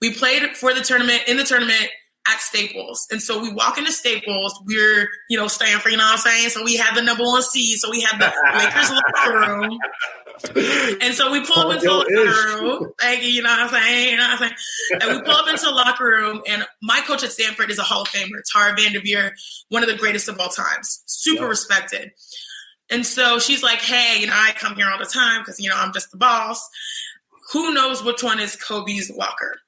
[0.00, 1.90] We played for the tournament, in the tournament
[2.32, 3.06] at Staples.
[3.10, 6.48] And so we walk into Staples, we're, you know, Stanford, you know what I'm saying?
[6.50, 7.78] So we had the number one seed.
[7.78, 8.26] So we had the
[8.58, 9.78] Lakers locker room
[11.02, 12.92] and so we pull up into the locker room.
[13.00, 14.10] Thank you, you know what I'm saying?
[14.10, 15.00] You know what I'm saying?
[15.02, 17.82] And we pull up into the locker room, and my coach at Stanford is a
[17.82, 19.32] Hall of Famer, Tara Vanderveer,
[19.68, 21.50] one of the greatest of all times, super yep.
[21.50, 22.12] respected.
[22.88, 25.68] And so she's like, hey, you know, I come here all the time because, you
[25.68, 26.68] know, I'm just the boss.
[27.52, 29.60] Who knows which one is Kobe's locker?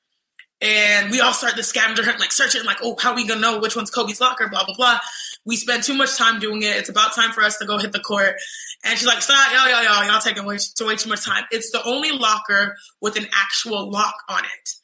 [0.62, 3.58] And we all start the scavenger hunt, like searching, like, oh, how we gonna know
[3.58, 4.48] which one's Kobe's locker?
[4.48, 4.98] Blah blah blah.
[5.44, 6.76] We spend too much time doing it.
[6.76, 8.36] It's about time for us to go hit the court.
[8.84, 11.44] And she's like, stop, y'all, y'all, y'all, y'all taking way, too, way too much time.
[11.50, 14.74] It's the only locker with an actual lock on it.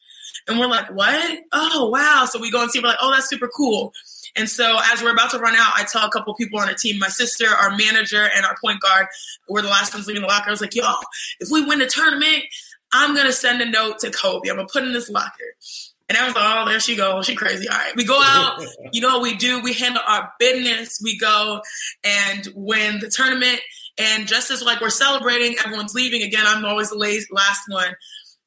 [0.49, 1.39] And we're like, what?
[1.53, 2.27] Oh, wow.
[2.29, 3.93] So we go and see, we're like, oh, that's super cool.
[4.37, 6.75] And so as we're about to run out, I tell a couple people on the
[6.75, 9.07] team, my sister, our manager, and our point guard,
[9.49, 10.49] we're the last ones leaving the locker.
[10.49, 10.99] I was like, y'all,
[11.41, 12.45] if we win the tournament,
[12.93, 14.49] I'm gonna send a note to Kobe.
[14.49, 15.55] I'm gonna put in this locker.
[16.09, 17.27] And I was like, oh, there she goes.
[17.27, 17.69] She crazy.
[17.69, 17.95] All right.
[17.95, 18.65] We go out.
[18.93, 19.61] you know what we do?
[19.61, 21.01] We handle our business.
[21.05, 21.61] We go
[22.03, 23.61] and win the tournament.
[23.99, 26.23] And just as like we're celebrating, everyone's leaving.
[26.23, 27.95] Again, I'm always the last one.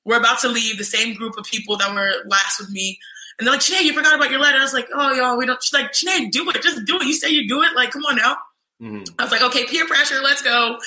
[0.05, 0.79] We're about to leave.
[0.79, 2.97] The same group of people that were last with me.
[3.37, 4.57] And they're like, Sinead, you forgot about your letter.
[4.57, 5.61] I was like, oh, y'all, we don't.
[5.61, 6.63] She's like, Sinead, do it.
[6.63, 7.03] Just do it.
[7.03, 7.75] You say you do it.
[7.75, 8.37] Like, come on now.
[8.81, 9.03] Mm-hmm.
[9.19, 10.77] I was like, okay, peer pressure, let's go.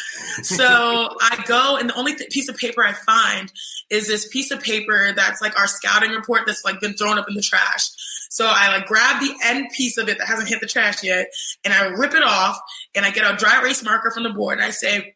[0.43, 0.65] So
[1.21, 3.53] I go, and the only th- piece of paper I find
[3.89, 7.29] is this piece of paper that's like our scouting report that's like been thrown up
[7.29, 7.89] in the trash.
[8.31, 11.29] So I like grab the end piece of it that hasn't hit the trash yet,
[11.65, 12.59] and I rip it off,
[12.97, 15.15] and I get a dry erase marker from the board, and I say,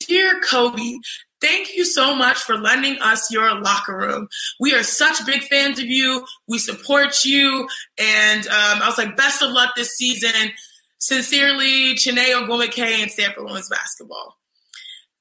[0.00, 0.96] Dear Kobe,
[1.40, 4.28] Thank you so much for lending us your locker room.
[4.58, 6.24] We are such big fans of you.
[6.48, 7.68] We support you.
[7.98, 10.52] And um, I was like, best of luck this season.
[10.98, 14.36] Sincerely, Chiney Ogwumike and Stanford Women's Basketball.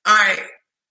[0.05, 0.41] All right.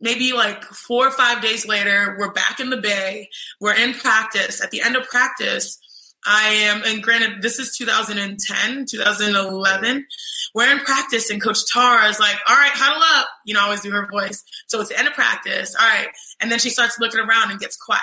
[0.01, 3.29] maybe like four or five days later, we're back in the Bay.
[3.61, 4.63] We're in practice.
[4.63, 5.79] At the end of practice,
[6.27, 10.07] I am, and granted, this is 2010, 2011.
[10.55, 13.29] We're in practice, and Coach Tara is like, All right, huddle up.
[13.45, 14.43] You know, I always do her voice.
[14.69, 15.75] So it's the end of practice.
[15.79, 16.09] All right.
[16.41, 18.03] And then she starts looking around and gets quiet.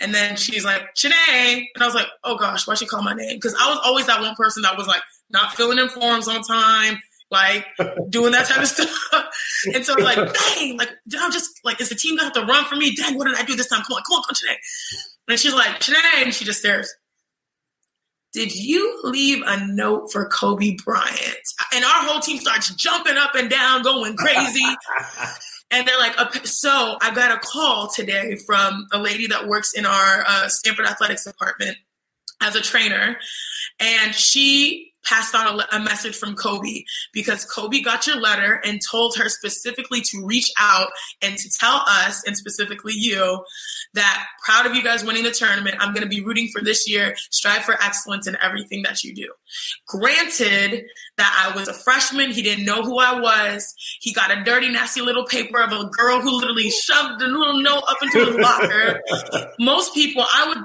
[0.00, 1.70] And then she's like, Chiney.
[1.74, 3.36] And I was like, Oh gosh, why she call my name?
[3.36, 6.42] Because I was always that one person that was like, not filling in forms on
[6.42, 7.66] time, like
[8.08, 8.90] doing that type of stuff.
[9.72, 12.24] and so I was like, dang, like, did I just like, is the team gonna
[12.24, 12.94] have to run for me?
[12.94, 13.82] Dang, what did I do this time?
[13.82, 14.58] Come on, come on, come on, Chiney.
[15.28, 16.92] And she's like, Chiney, and she just stares
[18.34, 21.38] did you leave a note for Kobe Bryant?
[21.72, 24.64] And our whole team starts jumping up and down, going crazy.
[25.70, 26.14] and they're like,
[26.46, 30.86] so I got a call today from a lady that works in our uh, Stanford
[30.86, 31.76] athletics department
[32.40, 33.16] as a trainer.
[33.80, 38.80] And she passed on a, a, message from Kobe because Kobe got your letter and
[38.80, 40.88] told her specifically to reach out
[41.22, 43.44] and to tell us, and specifically you,
[43.94, 45.76] that proud of you guys winning the tournament.
[45.78, 47.14] I'm going to be rooting for this year.
[47.30, 49.32] Strive for excellence in everything that you do.
[49.86, 50.84] Granted
[51.16, 53.74] that I was a freshman, he didn't know who I was.
[54.00, 57.62] He got a dirty, nasty little paper of a girl who literally shoved a little
[57.62, 59.00] note up into his locker.
[59.60, 60.64] most people, I would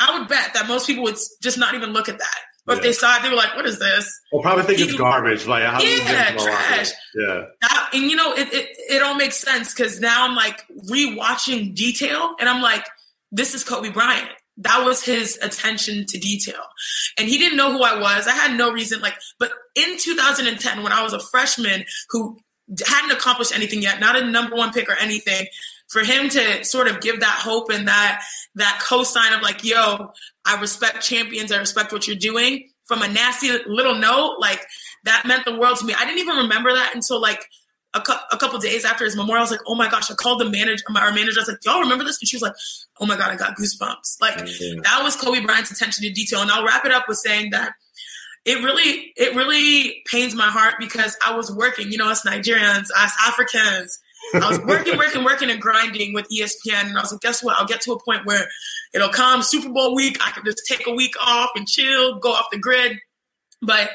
[0.00, 2.38] I would bet that most people would just not even look at that.
[2.70, 2.82] But yeah.
[2.84, 5.44] they saw it, they were like, "What is this?" Well, probably think it's garbage.
[5.44, 6.92] Like, how yeah, trash.
[7.16, 7.46] Yeah,
[7.92, 12.36] and you know, it it, it all makes sense because now I'm like rewatching detail,
[12.38, 12.86] and I'm like,
[13.32, 14.28] "This is Kobe Bryant."
[14.58, 16.62] That was his attention to detail,
[17.18, 18.28] and he didn't know who I was.
[18.28, 22.38] I had no reason, like, but in 2010, when I was a freshman who
[22.86, 25.48] hadn't accomplished anything yet, not a number one pick or anything,
[25.90, 28.22] for him to sort of give that hope and that
[28.54, 30.12] that co-sign of like, yo,
[30.46, 34.66] I respect champions, I respect what you're doing from a nasty little note, like
[35.04, 35.94] that meant the world to me.
[35.96, 37.44] I didn't even remember that until like
[37.94, 39.38] a, cu- a couple days after his memorial.
[39.38, 41.38] I was like, oh my gosh, I called the manager, our manager.
[41.38, 42.20] I was like, y'all remember this?
[42.20, 42.54] And she was like,
[43.00, 44.20] oh my God, I got goosebumps.
[44.20, 44.80] Like mm-hmm.
[44.82, 46.40] that was Kobe Bryant's attention to detail.
[46.40, 47.72] And I'll wrap it up with saying that
[48.44, 52.88] it really, it really pains my heart because I was working, you know, us Nigerians,
[52.96, 54.00] us Africans,
[54.34, 56.86] I was working, working, working, and grinding with ESPN.
[56.86, 57.56] And I was like, guess what?
[57.58, 58.46] I'll get to a point where
[58.94, 60.18] it'll come Super Bowl week.
[60.24, 62.98] I can just take a week off and chill, go off the grid.
[63.62, 63.90] But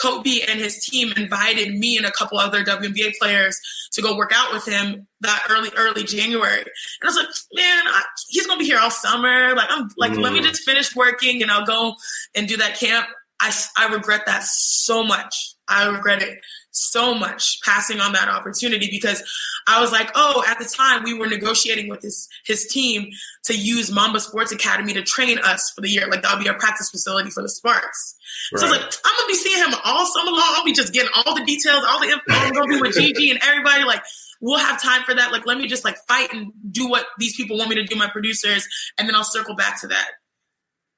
[0.00, 3.58] Kobe and his team invited me and a couple other WNBA players
[3.92, 6.60] to go work out with him that early, early January.
[6.60, 6.68] And
[7.02, 9.54] I was like, man, I, he's gonna be here all summer.
[9.56, 10.20] Like, I'm like, mm.
[10.22, 10.44] let me mm.
[10.44, 11.94] just finish working and I'll go
[12.34, 13.06] and do that camp.
[13.40, 15.54] I, I regret that so much.
[15.68, 19.22] I regret it so much passing on that opportunity because
[19.66, 23.10] I was like, oh, at the time we were negotiating with his his team
[23.44, 26.08] to use Mamba Sports Academy to train us for the year.
[26.08, 28.16] Like that'll be our practice facility for the Sparks.
[28.52, 28.60] Right.
[28.60, 30.52] So I was like, I'm gonna be seeing him all summer long.
[30.56, 32.22] I'll be just getting all the details, all the info.
[32.28, 33.84] I'm gonna be with Gigi and everybody.
[33.84, 34.02] Like
[34.40, 35.32] we'll have time for that.
[35.32, 37.96] Like let me just like fight and do what these people want me to do,
[37.96, 40.08] my producers, and then I'll circle back to that.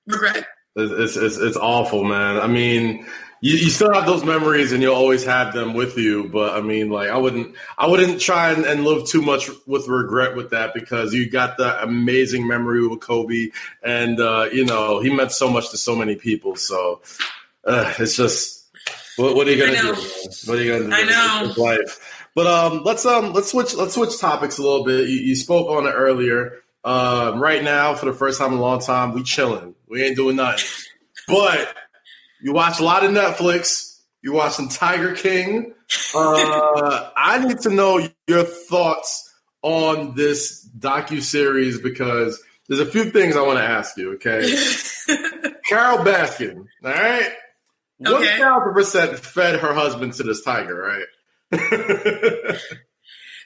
[0.07, 0.47] Regret.
[0.77, 2.39] It's, it's, it's awful, man.
[2.39, 3.07] I mean,
[3.41, 6.29] you, you still have those memories and you'll always have them with you.
[6.29, 9.89] But I mean, like I wouldn't, I wouldn't try and, and live too much with
[9.89, 13.49] regret with that because you got that amazing memory with Kobe,
[13.83, 16.57] and uh, you know he meant so much to so many people.
[16.57, 17.01] So
[17.65, 18.67] uh, it's just,
[19.17, 20.01] what, what, are you gonna do?
[20.47, 20.93] What are you gonna do?
[20.93, 21.55] I know.
[21.57, 22.27] Life.
[22.35, 25.09] But um, let's um, let's switch let's switch topics a little bit.
[25.09, 26.59] You, you spoke on it earlier.
[26.83, 29.75] Uh, right now, for the first time in a long time, we chilling.
[29.89, 30.65] We ain't doing nothing.
[31.29, 31.77] But
[32.43, 33.99] you watch a lot of Netflix.
[34.23, 35.75] You watch some Tiger King.
[36.15, 43.11] Uh, I need to know your thoughts on this docu series because there's a few
[43.11, 44.15] things I want to ask you.
[44.15, 44.41] Okay,
[45.69, 46.67] Carole Baskin.
[46.85, 47.33] All right,
[47.99, 51.07] one thousand percent fed her husband to this tiger, right?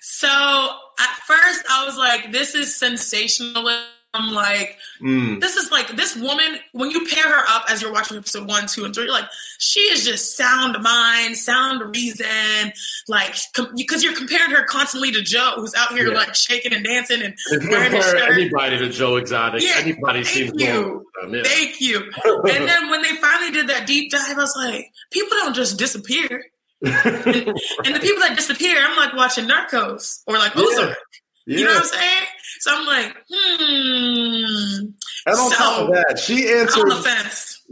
[0.00, 5.40] so at first I was like, "This is sensationalism." I'm like, mm.
[5.40, 6.56] this is like this woman.
[6.72, 9.28] When you pair her up as you're watching episode one, two, and three, you're like,
[9.58, 12.72] she is just sound mind, sound reason.
[13.08, 16.16] Like, because com- you're comparing her constantly to Joe, who's out here yeah.
[16.16, 20.52] like shaking and dancing and if wearing compare anybody to Joe Exotic, yeah, anybody seems
[20.54, 21.04] you.
[21.28, 21.42] Yeah.
[21.42, 22.10] Thank you.
[22.24, 25.78] and then when they finally did that deep dive, I was like, people don't just
[25.78, 26.44] disappear.
[26.82, 26.94] and,
[27.26, 30.98] and, the people that disappear, I'm like watching Narcos or like Ozark.
[31.46, 31.58] Yeah.
[31.58, 32.26] You know what I'm saying?
[32.60, 34.86] So I'm like, hmm.
[35.26, 36.92] And on so, top of that, she answered.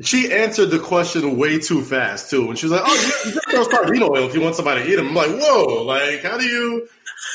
[0.02, 2.48] She answered the question way too fast too.
[2.48, 4.96] And she was like, "Oh, you can sardine oil if you want somebody to eat
[4.96, 5.84] them." I'm like, "Whoa!
[5.84, 6.88] Like, how do you?"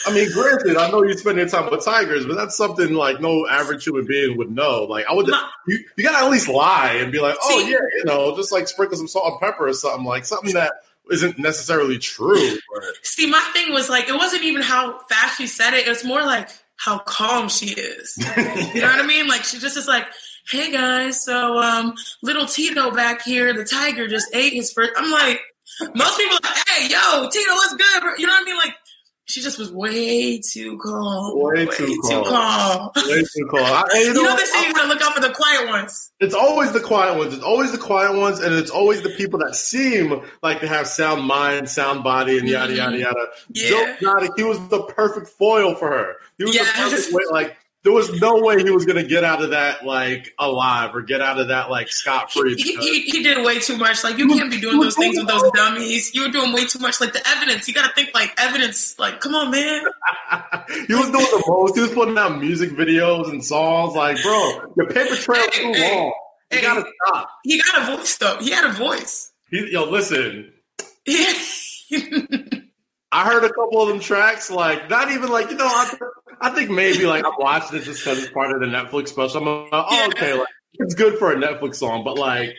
[0.06, 3.22] I mean, granted, I know you spend your time with tigers, but that's something like
[3.22, 4.84] no average human being would know.
[4.84, 7.72] Like, I would, My, you, you gotta at least lie and be like, "Oh see,
[7.72, 10.74] yeah, you know, just like sprinkle some salt and pepper or something like something that
[11.12, 12.58] isn't necessarily true.
[12.74, 12.84] But.
[13.04, 15.88] See, my thing was like, it wasn't even how fast she said it.
[15.88, 18.18] It's more like how calm she is.
[18.74, 19.28] you know what I mean?
[19.28, 20.06] Like she just is like,
[20.50, 24.92] hey guys, so um, little Tito back here, the tiger just ate his first.
[24.96, 25.42] I'm like,
[25.94, 28.02] most people are like, hey, yo, Tito, what's good?
[28.02, 28.14] Bro?
[28.18, 28.58] You know what I mean?
[28.58, 28.76] Like
[29.30, 31.34] she just was way too calm.
[31.40, 32.24] Way, Way too too calm.
[32.26, 32.92] calm.
[33.10, 33.62] Way too calm.
[33.64, 36.12] I, you You know, know they say you gotta look out for the quiet ones.
[36.20, 37.34] It's always the quiet ones.
[37.34, 40.88] It's always the quiet ones, and it's always the people that seem like they have
[40.88, 43.02] sound mind, sound body, and yada yada Mhm.
[43.02, 43.26] yada.
[43.50, 43.70] Yeah.
[43.70, 46.16] Joe Exotic, he was the perfect foil for her.
[46.38, 46.68] He was Yes.
[46.76, 47.24] the perfect way.
[47.32, 51.02] Like there was no way he was gonna get out of that like alive or
[51.02, 52.56] get out of that like scot free.
[52.56, 54.04] He, he, he did way too much.
[54.04, 56.14] Like you can't be doing those things with those dummies.
[56.14, 57.00] You were doing way too much.
[57.00, 58.98] Like the evidence, you gotta think like evidence.
[59.00, 59.84] Like, come on, man.
[60.88, 61.76] he was doing the most.
[61.76, 63.96] He was putting out music videos and songs.
[63.96, 66.14] Like, bro, your paper trail Hey, too hey, long.
[66.52, 66.62] You hey.
[66.62, 67.30] gotta stop.
[67.44, 68.38] He got a voice though.
[68.40, 69.32] He had a voice.
[69.50, 70.52] He, yo, listen.
[73.18, 73.24] Yeah.
[73.24, 75.66] I heard a couple of them tracks, like not even like you know.
[75.66, 75.94] I,
[76.40, 79.48] I think maybe like I'm watching it just because it's part of the Netflix special.
[79.48, 82.56] I'm like, oh, okay, like it's good for a Netflix song, but like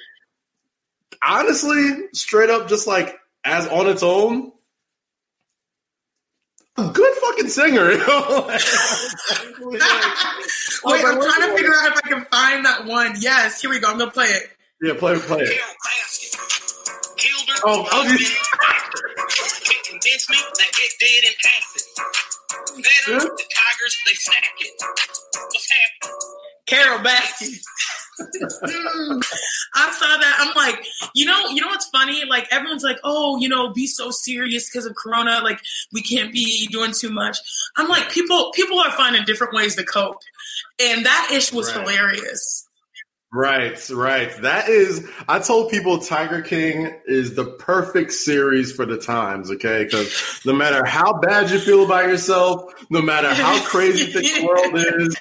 [1.23, 4.53] honestly, straight up, just like as on its own,
[6.77, 7.90] a good fucking singer.
[7.92, 8.44] you know?
[8.49, 8.61] Like,
[10.85, 13.14] Wait, like, I'm trying to going figure out if I can find that one.
[13.21, 13.90] Yes, here we go.
[13.90, 14.51] I'm gonna play it.
[14.81, 15.61] yeah, play it, play it.
[15.61, 17.16] Hell basket.
[17.16, 17.55] Killed her.
[17.64, 19.18] Oh, oh,
[20.11, 20.29] loved you- it.
[20.29, 22.83] Can't convince me that it didn't happen.
[22.83, 23.31] Veterans, Yeah.
[23.31, 24.73] the Tigers, they snack it.
[25.35, 26.18] What's happening?
[26.66, 27.55] Carole Baskin.
[28.21, 29.23] Mm.
[29.75, 30.37] I saw that.
[30.40, 32.25] I'm like, you know, you know what's funny?
[32.29, 35.40] Like everyone's like, oh, you know, be so serious because of Corona.
[35.42, 35.61] Like
[35.92, 37.38] we can't be doing too much.
[37.77, 40.18] I'm like, people, people are finding different ways to cope,
[40.81, 41.81] and that ish was Right.
[41.88, 42.68] hilarious.
[43.31, 44.31] Right, right.
[44.41, 49.85] That is, I told people Tiger King is the perfect series for the times, okay?
[49.85, 55.03] Because no matter how bad you feel about yourself, no matter how crazy the world
[55.03, 55.17] is,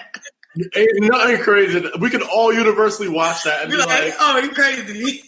[0.76, 1.84] ain't nothing crazy.
[2.00, 5.24] We can all universally watch that and You're be like, like, oh, you crazy.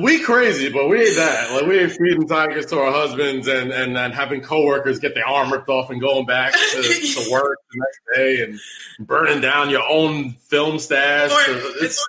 [0.00, 1.52] We crazy, but we ain't that.
[1.52, 5.26] Like, we ain't feeding tigers to our husbands and, and, and having coworkers get their
[5.26, 8.60] arm ripped off and going back to, to work the next day and
[9.06, 11.30] burning down your own film stash.
[11.30, 12.08] Or It's- it's,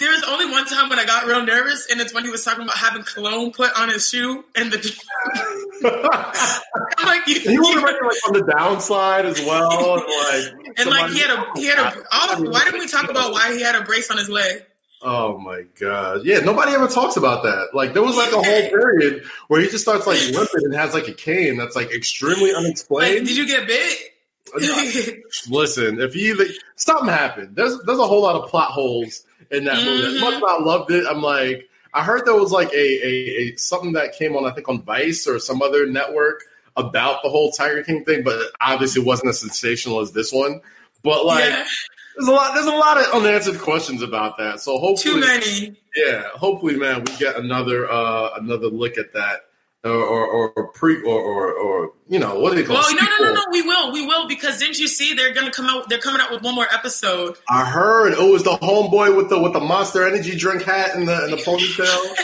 [0.00, 2.64] there's only one time when I got real nervous, and it's when he was talking
[2.64, 5.00] about having cologne put on his shoe, and the
[5.84, 11.10] I'm like, you, was already like on the downside as well, and like and like
[11.12, 12.02] he had a he had a.
[12.12, 14.64] Oh, why didn't we talk about why he had a brace on his leg?
[15.04, 16.24] Oh my god!
[16.24, 17.68] Yeah, nobody ever talks about that.
[17.74, 20.94] Like there was like a whole period where he just starts like limping and has
[20.94, 23.26] like a cane that's like extremely Like, unexplained.
[23.26, 23.98] did you get bit?
[25.48, 29.82] Listen, if you something happened, there's there's a whole lot of plot holes in that
[29.84, 30.06] movie.
[30.06, 30.20] As Mhm.
[30.20, 33.08] much as I loved it, I'm like, I heard there was like a, a,
[33.52, 36.44] a something that came on, I think on Vice or some other network
[36.76, 40.60] about the whole Tiger King thing, but obviously it wasn't as sensational as this one.
[41.02, 41.64] But like, yeah,
[42.16, 44.60] there's a lot, there's a lot of unanswered questions about that.
[44.60, 45.76] So hopefully, too many.
[45.96, 49.42] yeah, hopefully, man, we get another uh another look at that,
[49.84, 52.76] or or, or pre or, or or you know what do they call?
[52.76, 53.40] Well, no, no, no, no.
[53.50, 55.88] We will, we will, because didn't you see they're gonna come out?
[55.88, 57.36] They're coming out with one more episode.
[57.48, 61.08] I heard it was the homeboy with the with the Monster Energy drink hat and
[61.08, 61.70] the and the ponytail.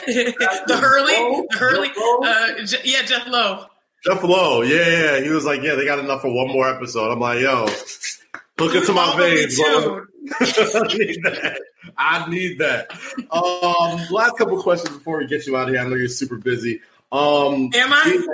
[0.66, 1.46] the Hurley, Lowe?
[1.50, 3.66] the Hurley, uh, Je- yeah, Jeff Lowe.
[4.04, 7.10] Jeff Lowe, yeah, yeah, he was like, yeah, they got enough for one more episode.
[7.10, 7.66] I'm like, yo,
[8.58, 10.04] look into my veins, bro.
[10.40, 11.60] I need that.
[11.96, 12.90] I need that.
[13.30, 15.82] Um, last couple questions before we get you out of here.
[15.82, 16.80] I know you're super busy.
[17.10, 18.26] Um, Am I?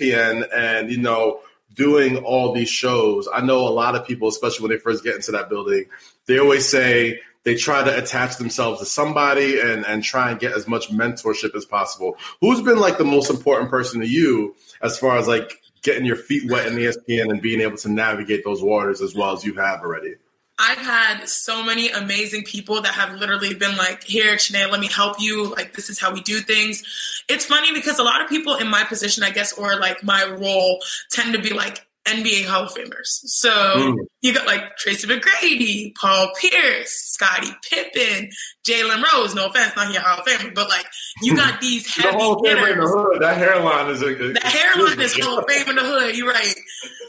[0.00, 1.40] ESPN and you know
[1.74, 3.28] doing all these shows.
[3.32, 5.86] I know a lot of people, especially when they first get into that building,
[6.26, 10.52] they always say they try to attach themselves to somebody and and try and get
[10.52, 12.16] as much mentorship as possible.
[12.40, 16.16] Who's been like the most important person to you as far as like getting your
[16.16, 19.44] feet wet in the ESPN and being able to navigate those waters as well as
[19.44, 20.14] you have already?
[20.58, 24.86] I've had so many amazing people that have literally been like, here, Chiney, let me
[24.86, 25.48] help you.
[25.48, 27.24] Like, this is how we do things.
[27.28, 30.24] It's funny because a lot of people in my position, I guess, or like my
[30.24, 30.78] role,
[31.10, 33.20] tend to be like NBA Hall of Famers.
[33.24, 33.94] So Mm.
[34.22, 38.28] you got like Tracy McGrady, Paul Pierce, Scottie Pippen,
[38.66, 39.34] Jalen Rose.
[39.34, 40.84] No offense, not your Hall of Famer, but like
[41.22, 44.40] you got these The heavy whole thing in the hood, that hairline is a, The
[44.42, 46.16] hairline is Hall of Fame in the hood.
[46.16, 46.54] You're right.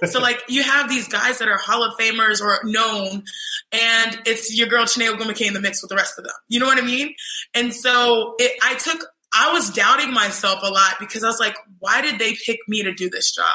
[0.10, 3.24] So like you have these guys that are Hall of Famers or known,
[3.72, 6.34] and it's your girl Chiney Ogwumike in the mix with the rest of them.
[6.50, 7.16] You know what I mean?
[7.54, 9.06] And so it, I took.
[9.34, 12.84] I was doubting myself a lot because I was like, why did they pick me
[12.84, 13.46] to do this job?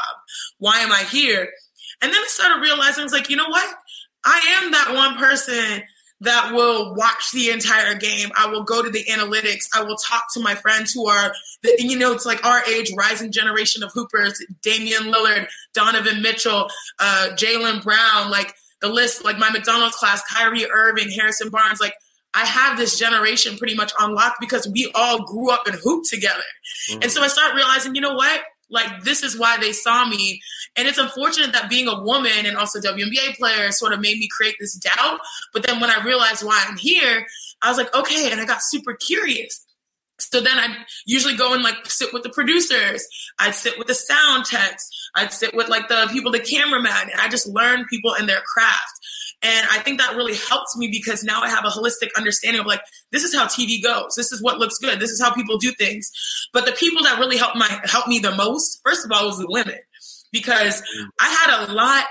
[0.59, 1.48] Why am I here?
[2.00, 3.74] And then I started realizing, I was like, you know what?
[4.24, 5.82] I am that one person
[6.20, 8.30] that will watch the entire game.
[8.36, 9.66] I will go to the analytics.
[9.74, 11.32] I will talk to my friends who are,
[11.62, 16.68] the, you know, it's like our age, rising generation of hoopers, Damian Lillard, Donovan Mitchell,
[16.98, 21.94] uh, Jaylen Brown, like the list, like my McDonald's class, Kyrie Irving, Harrison Barnes, like
[22.35, 26.43] I have this generation pretty much unlocked because we all grew up and hooped together.
[26.91, 27.03] Mm-hmm.
[27.03, 28.43] And so I start realizing, you know what?
[28.70, 30.41] Like this is why they saw me.
[30.76, 34.29] And it's unfortunate that being a woman and also WNBA player sort of made me
[34.31, 35.20] create this doubt.
[35.53, 37.26] But then when I realized why I'm here,
[37.62, 39.64] I was like, okay, and I got super curious.
[40.20, 40.76] So then I'd
[41.07, 43.07] usually go and like sit with the producers.
[43.39, 44.91] I'd sit with the sound techs.
[45.14, 48.41] I'd sit with like the people, the cameraman, and I just learn people and their
[48.41, 49.01] craft.
[49.43, 52.66] And I think that really helped me because now I have a holistic understanding of
[52.66, 52.80] like,
[53.12, 54.14] this is how TV goes.
[54.16, 54.99] This is what looks good.
[54.99, 56.11] This is how people do things.
[56.53, 59.39] But the people that really helped my helped me the most, first of all, was
[59.39, 59.78] the women
[60.33, 60.83] because
[61.20, 62.05] I had a lot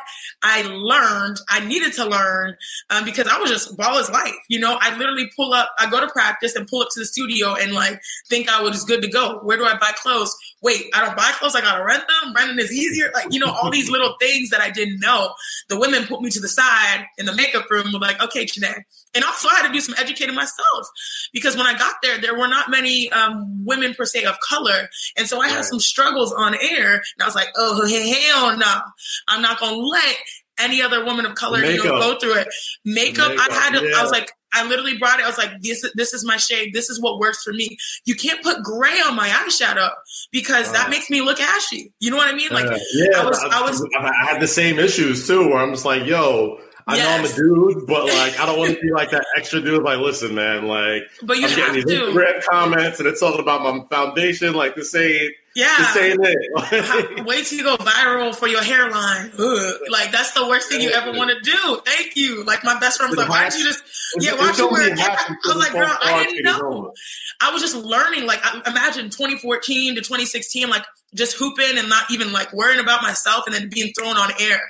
[0.43, 2.55] I learned, I needed to learn
[2.89, 4.35] um, because I was just ball is life.
[4.49, 7.05] You know, I literally pull up, I go to practice and pull up to the
[7.05, 7.99] studio and like
[8.29, 9.39] think I was good to go.
[9.43, 10.35] Where do I buy clothes?
[10.61, 11.55] Wait, I don't buy clothes.
[11.55, 12.33] I got to rent them.
[12.33, 13.09] Renting is easier.
[13.13, 15.33] Like, you know, all these little things that I didn't know.
[15.69, 18.83] The women put me to the side in the makeup room were like, okay, Chiney.
[19.17, 20.87] And also I had to do some educating myself
[21.33, 24.89] because when I got there, there were not many um, women per se of color.
[25.17, 28.81] And so I had some struggles on air and I was like, oh, hell no.
[29.27, 30.17] I'm not to let
[30.59, 32.47] any other woman of color, you know, go through it.
[32.85, 33.97] Makeup, Makeup I had to, yeah.
[33.97, 35.25] I was like, I literally brought it.
[35.25, 36.73] I was like, this, this is my shade.
[36.73, 37.75] This is what works for me.
[38.05, 39.89] You can't put gray on my eyeshadow
[40.31, 41.91] because that makes me look ashy.
[41.99, 42.49] You know what I mean?
[42.51, 45.57] Like, uh, yeah, I was, I, I was, I had the same issues too, where
[45.57, 46.59] I'm just like, yo,
[46.89, 47.05] I yes.
[47.05, 49.83] know I'm a dude, but like I don't want to be like that extra dude.
[49.83, 53.85] Like, listen, man, like but you I'm getting these comments and it's talking about my
[53.89, 54.53] foundation.
[54.53, 57.25] Like this ain't yeah, this ain't it.
[57.25, 59.31] Wait till you go viral for your hairline.
[59.37, 59.75] Ugh.
[59.89, 61.81] Like that's the worst thing you ever want to do.
[61.83, 62.45] Thank you.
[62.45, 63.83] Like my best friend was like, why don't you just
[64.19, 65.19] yeah, why don't you wear a cap?
[65.29, 66.93] I was like, girl, I didn't know.
[67.41, 68.25] I was just learning.
[68.25, 70.85] Like imagine 2014 to 2016, like
[71.15, 74.61] just hooping and not even like worrying about myself and then being thrown on air.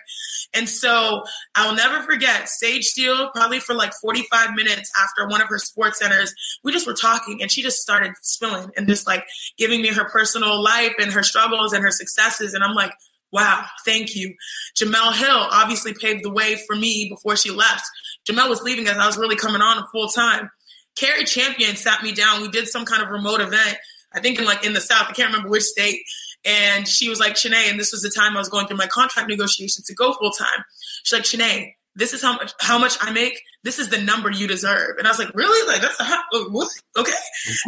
[0.53, 1.23] And so
[1.55, 5.99] I'll never forget Sage Steele, probably for like 45 minutes after one of her sports
[5.99, 6.33] centers,
[6.63, 9.25] we just were talking and she just started spilling and just like
[9.57, 12.53] giving me her personal life and her struggles and her successes.
[12.53, 12.93] And I'm like,
[13.31, 14.33] wow, thank you.
[14.75, 17.83] Jemele Hill obviously paved the way for me before she left.
[18.27, 20.49] Jemele was leaving as I was really coming on full time.
[20.95, 22.41] Cari Champion sat me down.
[22.41, 23.77] We did some kind of remote event,
[24.13, 26.01] I think in like in the South, I can't remember which state.
[26.45, 28.87] And she was like, Chiney, and this was the time I was going through my
[28.87, 30.63] contract negotiations to go full time.
[31.03, 33.41] She's like, Chiney, this is how much how much I make.
[33.63, 34.97] This is the number you deserve.
[34.97, 35.67] And I was like, really?
[35.67, 36.69] Like that's a oh, what?
[36.95, 37.11] Okay.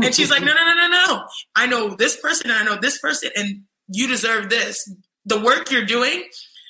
[0.04, 1.24] And she's like, no, no, no, no, no.
[1.56, 4.92] I know this person and I know this person, and you deserve this.
[5.26, 6.24] The work you're doing,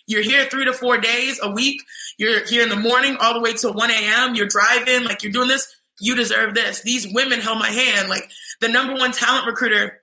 [0.07, 1.81] you're here three to four days a week.
[2.17, 4.35] You're here in the morning all the way till 1 a.m.
[4.35, 5.67] You're driving, like you're doing this.
[6.01, 6.81] You deserve this.
[6.81, 8.09] These women held my hand.
[8.09, 8.29] Like
[8.61, 9.98] the number one talent recruiter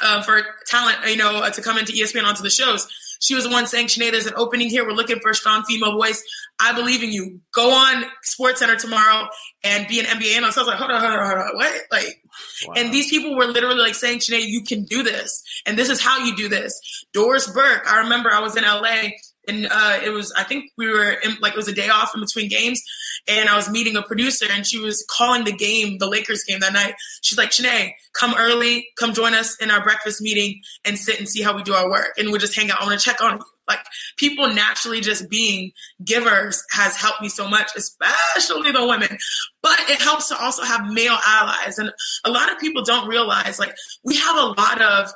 [0.00, 2.88] uh, for talent, you know, uh, to come into ESPN onto the shows.
[3.20, 4.86] She was the one saying, Chiney, there's an opening here.
[4.86, 6.22] We're looking for a strong female voice.
[6.60, 7.40] I believe in you.
[7.52, 9.28] Go on Sports Center tomorrow
[9.64, 10.58] and be an NBA analyst.
[10.58, 11.56] I was like, hold on, hold on, hold on.
[11.56, 11.82] What?
[11.90, 12.22] Like,
[12.66, 12.74] wow.
[12.76, 15.42] and these people were literally like saying, Chiney, you can do this.
[15.66, 16.80] And this is how you do this.
[17.12, 19.10] Doris Burke, I remember I was in LA
[19.48, 22.12] and uh, it was, I think we were in, like, it was a day off
[22.14, 22.82] in between games
[23.26, 26.60] and I was meeting a producer and she was calling the game, the Lakers game
[26.60, 26.94] that night.
[27.22, 31.28] She's like, Chiney, come early, come join us in our breakfast meeting and sit and
[31.28, 32.14] see how we do our work.
[32.18, 32.80] And we'll just hang out.
[32.80, 33.44] I want to check on you.
[33.66, 33.80] Like
[34.16, 35.72] people naturally just being
[36.02, 39.18] givers has helped me so much, especially the women.
[39.62, 41.78] But it helps to also have male allies.
[41.78, 41.92] And
[42.24, 43.74] a lot of people don't realize like
[44.04, 45.12] we have a lot of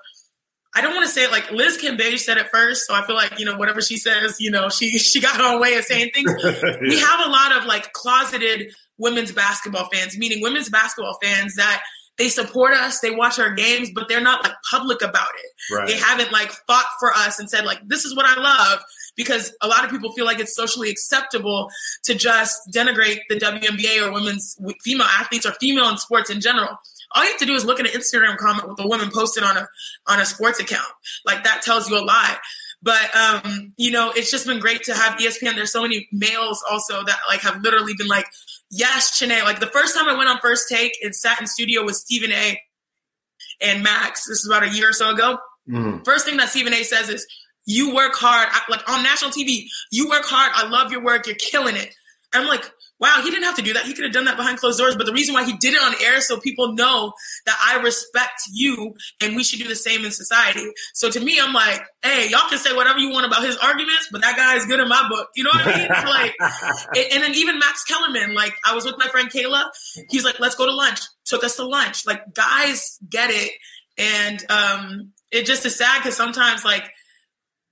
[0.74, 3.16] I don't want to say it like Liz Cambage said it first, so I feel
[3.16, 5.84] like you know whatever she says, you know, she she got her own way of
[5.84, 6.32] saying things.
[6.42, 6.76] yeah.
[6.80, 11.82] We have a lot of like closeted women's basketball fans, meaning women's basketball fans that
[12.18, 15.74] they support us, they watch our games, but they're not like public about it.
[15.74, 15.88] Right.
[15.88, 18.80] They haven't like fought for us and said like this is what I love
[19.16, 21.68] because a lot of people feel like it's socially acceptable
[22.04, 26.78] to just denigrate the WNBA or women's female athletes or female in sports in general
[27.14, 29.42] all you have to do is look at an Instagram comment with a woman posted
[29.42, 29.68] on a
[30.06, 30.88] on a sports account.
[31.24, 32.38] Like that tells you a lot.
[32.82, 35.54] But um, you know, it's just been great to have ESPN.
[35.54, 38.26] There's so many males also that like have literally been like,
[38.70, 39.42] yes, Chiney.
[39.42, 42.32] Like the first time I went on first take and sat in studio with Stephen
[42.32, 42.60] A.
[43.60, 44.26] and Max.
[44.26, 45.38] This is about a year or so ago.
[45.68, 46.04] Mm.
[46.04, 46.82] First thing that Stephen A.
[46.82, 47.24] says is,
[47.66, 50.50] "You work hard." like on national TV, you work hard.
[50.54, 51.26] I love your work.
[51.26, 51.94] You're killing it.
[52.32, 52.68] I'm like,
[53.02, 53.84] wow, he didn't have to do that.
[53.84, 54.94] He could have done that behind closed doors.
[54.94, 57.12] But the reason why he did it on air is so people know
[57.46, 60.70] that I respect you and we should do the same in society.
[60.94, 64.08] So to me, I'm like, hey, y'all can say whatever you want about his arguments,
[64.12, 65.30] but that guy is good in my book.
[65.34, 65.88] You know what I mean?
[65.90, 69.64] It's like, and then even Max Kellerman, like I was with my friend Kayla.
[70.08, 71.00] He's like, let's go to lunch.
[71.24, 72.06] Took us to lunch.
[72.06, 73.50] Like guys get it.
[73.98, 76.88] And um, it just is sad because sometimes like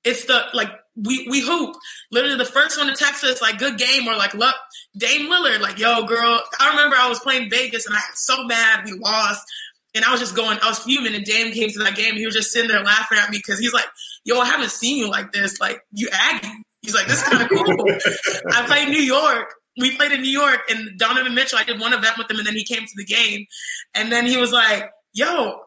[0.03, 0.71] it's the like
[1.05, 1.77] we we hoop.
[2.11, 4.55] Literally the first one to text us like good game or like look
[4.97, 6.43] Dame Lillard like yo girl.
[6.59, 9.45] I remember I was playing Vegas and I was so mad we lost.
[9.93, 12.15] And I was just going, I was fuming, and Dame came to that game.
[12.15, 13.87] He was just sitting there laughing at me because he's like,
[14.23, 15.61] "Yo, I haven't seen you like this.
[15.61, 16.49] Like, you Aggie."
[16.81, 17.65] He's like, "This is kind of cool."
[18.53, 19.53] I played New York.
[19.81, 21.59] We played in New York, and Donovan Mitchell.
[21.59, 23.47] I did one event with him, and then he came to the game,
[23.93, 25.61] and then he was like, "Yo,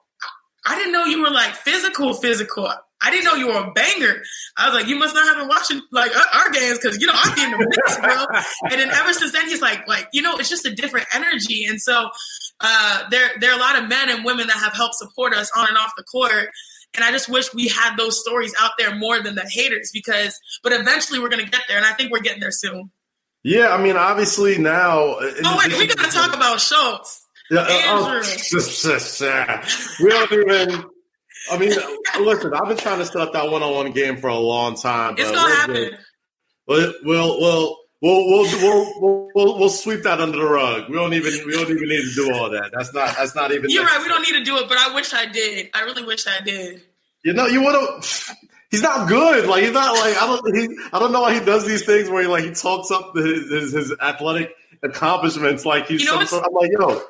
[0.66, 2.72] I didn't know you were like physical, physical.
[3.04, 4.22] I didn't know you were a banger.
[4.58, 7.14] I was like, you must not have been watching like our games because you know
[7.16, 8.26] I'm in the mix, bro.
[8.72, 11.66] and then ever since then, he's like, like you know, it's just a different energy.
[11.66, 12.10] And so
[12.62, 15.52] uh, there, there are a lot of men and women that have helped support us
[15.56, 16.50] on and off the court.
[16.96, 20.40] And I just wish we had those stories out there more than the haters because,
[20.64, 21.78] but eventually we're going to get there.
[21.78, 22.92] And I think we're getting there soon.
[23.44, 23.74] Yeah.
[23.74, 25.18] I mean, obviously now.
[25.18, 27.28] Oh, wait, we got to talk about Schultz.
[27.52, 28.22] Yeah, uh, oh,
[30.04, 30.86] we don't even.
[31.52, 31.70] I mean,
[32.20, 35.16] listen, I've been trying to set up that one-on-one game for a long time.
[35.18, 35.98] It's gonna happen.
[36.68, 40.90] We'll, we'll, we'll, we'll, we'll, we'll, sweep that under the rug.
[40.90, 42.72] We don't even, we don't even need to do all that.
[42.74, 43.70] That's not, that's not even.
[43.70, 44.02] You're right.
[44.02, 45.70] We don't need to do it, but I wish I did.
[45.74, 46.82] I really wish I did.
[47.24, 48.38] You know, you would have.
[48.72, 49.48] He's not good.
[49.48, 50.56] Like he's not like I don't.
[50.56, 53.16] He, I don't know why he does these things where he like he talks up
[53.16, 56.02] his, his, his athletic accomplishments like he's.
[56.02, 57.02] You know some, I'm like, yo,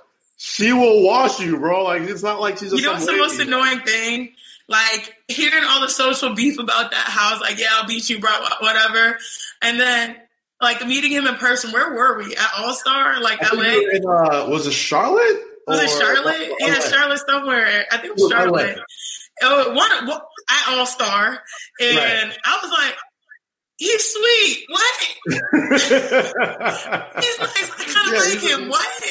[0.45, 1.85] she will wash you, bro.
[1.85, 2.81] Like it's not like she's just.
[2.81, 4.33] You know what's the most annoying thing?
[4.67, 8.29] Like hearing all the social beef about that house, like yeah, I'll beat you, bro,
[8.59, 9.17] whatever.
[9.61, 10.17] And then
[10.59, 11.71] like meeting him in person.
[11.71, 13.21] Where were we at All Star?
[13.21, 13.63] Like LA?
[13.63, 15.41] In, uh, was it Charlotte?
[15.65, 16.49] Was or, it Charlotte?
[16.49, 17.85] Or, yeah, Charlotte somewhere.
[17.89, 18.79] I think it was Charlotte.
[19.43, 21.39] Oh, one at All Star,
[21.79, 22.37] and right.
[22.43, 22.97] I was like,
[23.83, 24.65] he's sweet.
[24.69, 25.01] What?
[27.23, 27.71] he's nice.
[27.71, 28.63] I kind of yeah, like him.
[28.63, 29.03] A, what?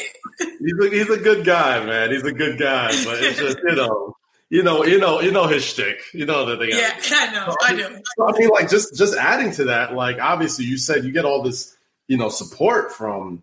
[0.59, 2.11] He's a, he's a good guy, man.
[2.11, 4.15] He's a good guy, but it's just you know.
[4.49, 5.99] You know, you know, you know his shtick.
[6.13, 6.77] You know that they got.
[6.77, 8.01] Yeah, I know, so, I do.
[8.17, 11.25] So, I mean, like, just just adding to that, like, obviously, you said you get
[11.25, 11.75] all this,
[12.07, 13.41] you know, support from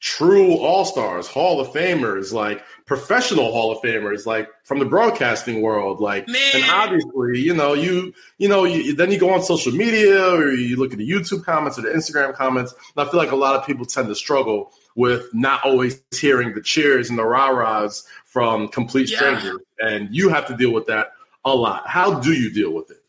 [0.00, 5.60] true all stars, Hall of Famers, like professional Hall of Famers, like from the broadcasting
[5.60, 6.40] world, like, Man.
[6.54, 10.52] and obviously, you know, you, you know, you, then you go on social media or
[10.52, 12.72] you look at the YouTube comments or the Instagram comments.
[12.96, 16.54] And I feel like a lot of people tend to struggle with not always hearing
[16.54, 19.58] the cheers and the rah rahs from complete strangers.
[19.80, 19.88] Yeah.
[19.88, 21.12] And you have to deal with that
[21.44, 21.88] a lot.
[21.88, 23.02] How do you deal with it?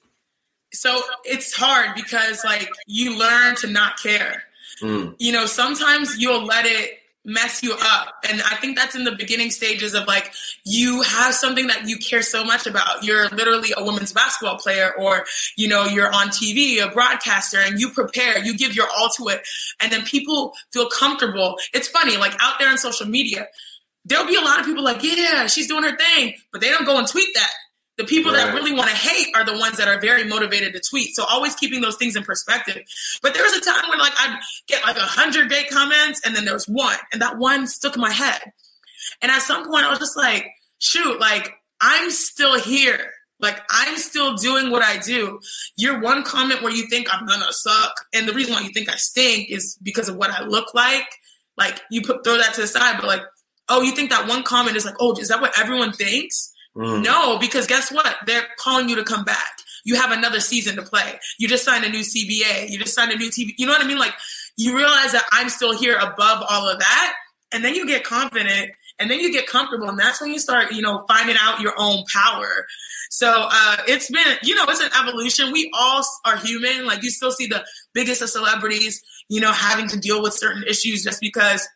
[0.72, 4.44] So it's hard because like you learn to not care.
[4.82, 5.16] Mm.
[5.20, 8.14] You know, sometimes you'll let it mess you up.
[8.30, 10.32] And I think that's in the beginning stages of like
[10.66, 13.04] you have something that you care so much about.
[13.04, 15.26] You're literally a women's basketball player or
[15.58, 19.28] you know, you're on TV, a broadcaster and you prepare, you give your all to
[19.28, 19.42] it
[19.80, 21.58] and then people feel comfortable.
[21.74, 23.48] It's funny like out there on social media,
[24.06, 26.86] there'll be a lot of people like, "Yeah, she's doing her thing," but they don't
[26.86, 27.52] go and tweet that.
[28.00, 28.46] The people right.
[28.46, 31.14] that really want to hate are the ones that are very motivated to tweet.
[31.14, 32.82] So always keeping those things in perspective.
[33.22, 36.34] But there was a time when like I'd get like a hundred great comments and
[36.34, 38.40] then there was one and that one stuck in my head.
[39.22, 40.48] And at some point I was just like,
[40.78, 43.12] shoot, like I'm still here.
[43.42, 45.42] Like I'm still doing what I do.
[45.76, 48.90] Your one comment where you think I'm gonna suck, and the reason why you think
[48.90, 51.06] I stink is because of what I look like.
[51.58, 53.24] Like you put throw that to the side, but like,
[53.68, 56.54] oh, you think that one comment is like, oh, is that what everyone thinks?
[56.80, 57.04] Mm.
[57.04, 58.16] No, because guess what?
[58.26, 59.58] They're calling you to come back.
[59.84, 61.20] You have another season to play.
[61.38, 62.70] You just signed a new CBA.
[62.70, 63.54] You just signed a new TV.
[63.58, 64.00] You know what I mean?
[64.00, 64.14] Like
[64.56, 67.14] you realize that I'm still here above all of that.
[67.52, 69.90] And then you get confident and then you get comfortable.
[69.90, 72.66] And that's when you start, you know, finding out your own power.
[73.10, 75.52] So uh, it's been, you know, it's an evolution.
[75.52, 76.86] We all are human.
[76.86, 80.64] Like you still see the biggest of celebrities, you know, having to deal with certain
[80.64, 81.68] issues just because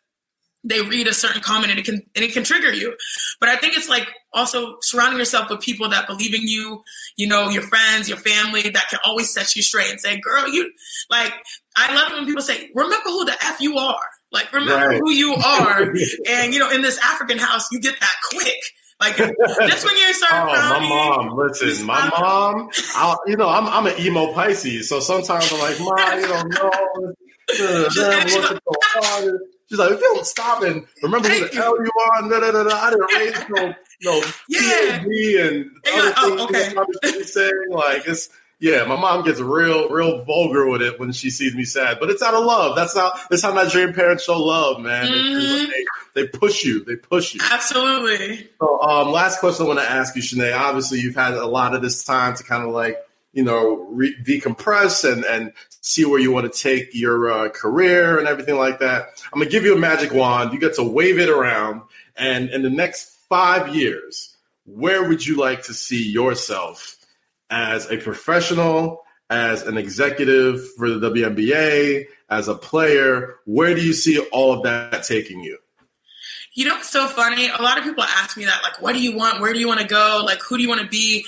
[0.63, 2.95] they read a certain comment and it can and it can trigger you.
[3.39, 6.83] But I think it's like also surrounding yourself with people that believe in you,
[7.17, 10.47] you know, your friends, your family that can always set you straight and say, girl,
[10.47, 10.71] you
[11.09, 11.33] like
[11.75, 14.05] I love it when people say, remember who the F you are.
[14.31, 14.99] Like remember right.
[14.99, 15.93] who you are.
[16.27, 18.59] and you know, in this African house, you get that quick.
[18.99, 20.49] Like just when you start.
[20.49, 21.37] Oh, my mom!
[21.37, 22.69] Listen, my mom.
[22.95, 26.49] I, you know, I'm I'm an emo Pisces, so sometimes I'm like, mom, you don't
[26.53, 27.13] know.
[27.53, 27.89] Uh,
[29.69, 32.51] She's like, if you don't stop and remember who the hell you are, da, da,
[32.51, 34.99] da, da, I didn't raise no, no yeah.
[34.99, 36.47] PhD and other like, oh,
[37.01, 37.23] things okay.
[37.23, 37.51] saying.
[37.69, 41.63] Like, it's, Yeah, my mom gets real, real vulgar with it when she sees me
[41.65, 42.75] sad, but it's out of love.
[42.75, 45.07] That's how that's how Nigerian parents show love, man.
[45.07, 45.67] Mhm.
[46.15, 46.83] They, they push you.
[46.83, 47.41] They push you.
[47.51, 48.47] Absolutely.
[48.59, 50.51] So, um, last question I want to ask you, Chiney.
[50.51, 52.97] Obviously, you've had a lot of this time to kind of like,
[53.33, 55.51] you know, re- decompress and and
[55.83, 59.21] see where you want to take your uh, career and everything like that.
[59.31, 60.53] I'm gonna give you a magic wand.
[60.53, 61.81] You get to wave it around,
[62.15, 66.95] and in the next five years, where would you like to see yourself
[67.49, 73.35] as a professional, as an executive for the WNBA, as a player?
[73.45, 75.57] Where do you see all of that taking you?
[76.53, 77.49] You know, it's so funny.
[77.49, 79.41] A lot of people ask me that, like, what do you want?
[79.41, 80.21] Where do you want to go?
[80.23, 81.25] Like, who do you want to be?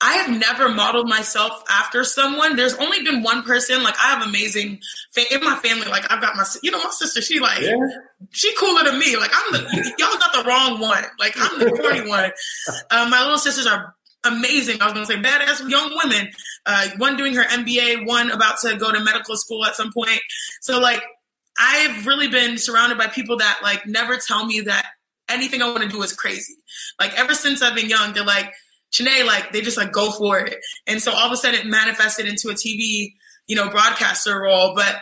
[0.00, 2.54] I have never modeled myself after someone.
[2.56, 3.82] There's only been one person.
[3.82, 4.80] Like, I have amazing
[5.12, 5.86] fa- in my family.
[5.88, 7.22] Like, I've got my, you know, my sister.
[7.22, 7.62] She like,
[8.30, 9.16] she cooler than me.
[9.16, 11.04] Like, I'm the y'all got the wrong one.
[11.18, 12.30] Like, I'm the corny one.
[12.90, 13.94] Uh, my little sisters are
[14.24, 14.82] amazing.
[14.82, 16.30] I was gonna say badass young women.
[16.66, 20.20] Uh, one doing her MBA, one about to go to medical school at some point.
[20.60, 21.02] So like,
[21.58, 24.90] I've really been surrounded by people that like never tell me that
[25.28, 26.54] anything I want to do is crazy.
[27.00, 28.52] Like ever since I've been young, they're like,
[28.92, 30.58] Chiney, like they just like go for it.
[30.86, 33.12] And so all of a sudden it manifested into a TV,
[33.46, 34.74] you know, broadcaster role.
[34.74, 34.96] But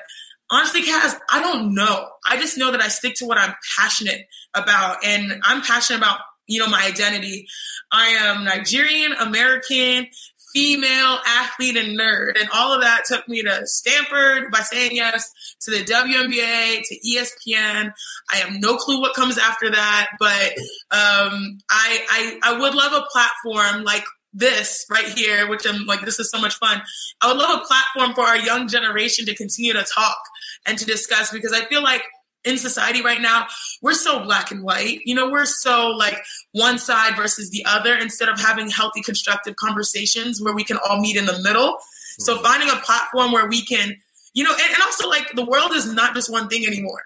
[0.51, 2.09] honestly, Kaz, I don't know.
[2.27, 5.05] I just know that I stick to what I'm passionate about.
[5.05, 7.47] And I'm passionate about, you know, my identity.
[7.93, 10.07] I am Nigerian, American,
[10.55, 12.41] female, athlete, and nerd.
[12.41, 15.31] And all of that took me to Stanford by saying yes,
[15.63, 17.93] to the WNBA, to ESPN.
[18.31, 20.53] I have no clue what comes after that, but
[20.91, 26.03] um, I, I I would love a platform like this right here, which I'm like,
[26.03, 26.83] this is so much fun.
[27.21, 30.19] I would love a platform for our young generation to continue to talk
[30.67, 32.03] and to discuss because I feel like
[32.45, 33.47] in society right now,
[33.83, 35.01] we're so black and white.
[35.05, 36.19] You know, we're so like
[36.53, 41.01] one side versus the other instead of having healthy, constructive conversations where we can all
[41.01, 41.79] meet in the middle.
[42.19, 42.45] So mm-hmm.
[42.45, 43.97] finding a platform where we can,
[44.35, 47.03] you know, and, and also like the world is not just one thing anymore.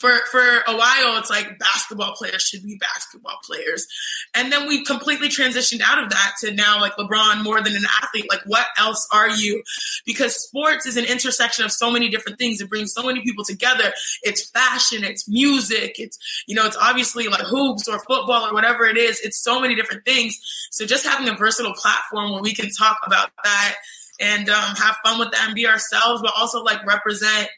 [0.00, 3.86] For for a while, it's like basketball players should be basketball players,
[4.34, 7.84] and then we completely transitioned out of that to now like LeBron more than an
[8.02, 8.24] athlete.
[8.30, 9.62] Like, what else are you?
[10.06, 12.62] Because sports is an intersection of so many different things.
[12.62, 13.92] It brings so many people together.
[14.22, 18.86] It's fashion, it's music, it's you know, it's obviously like hoops or football or whatever
[18.86, 19.20] it is.
[19.20, 20.40] It's so many different things.
[20.70, 23.76] So just having a versatile platform where we can talk about that
[24.18, 27.48] and um, have fun with that and be ourselves, but also like represent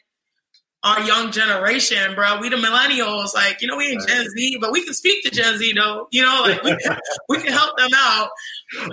[0.83, 2.39] our young generation, bro.
[2.39, 5.31] We the millennials, like you know, we ain't Gen Z, but we can speak to
[5.31, 6.07] Gen Z though.
[6.11, 6.97] You know, like we can,
[7.29, 8.29] we can help them out.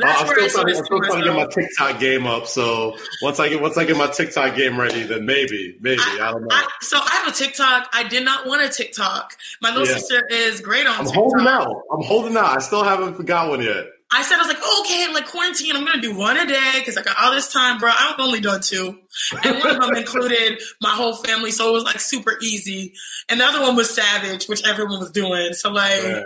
[0.00, 1.46] That's I'm where still, trying, I'm still trying to get my.
[1.50, 2.46] TikTok game up.
[2.46, 6.30] So once I get once I get my TikTok game ready, then maybe, maybe I,
[6.30, 6.48] don't know.
[6.50, 7.88] I, so I have a TikTok.
[7.92, 9.36] I did not want a TikTok.
[9.60, 9.94] My little Yeah.
[9.94, 11.14] sister is great on I'm TikTok.
[11.14, 11.82] holding out.
[11.92, 12.56] I'm holding out.
[12.56, 13.86] I still haven't forgot one yet.
[14.12, 16.72] I said I was like, oh, okay, like quarantine, I'm gonna do one a day
[16.78, 17.90] because I got all this time, bro.
[17.94, 18.98] I've only done two,
[19.44, 22.94] and one of them included my whole family, so it was like super easy.
[23.28, 25.52] And the other one was Savage, which everyone was doing.
[25.52, 26.24] So like, Right.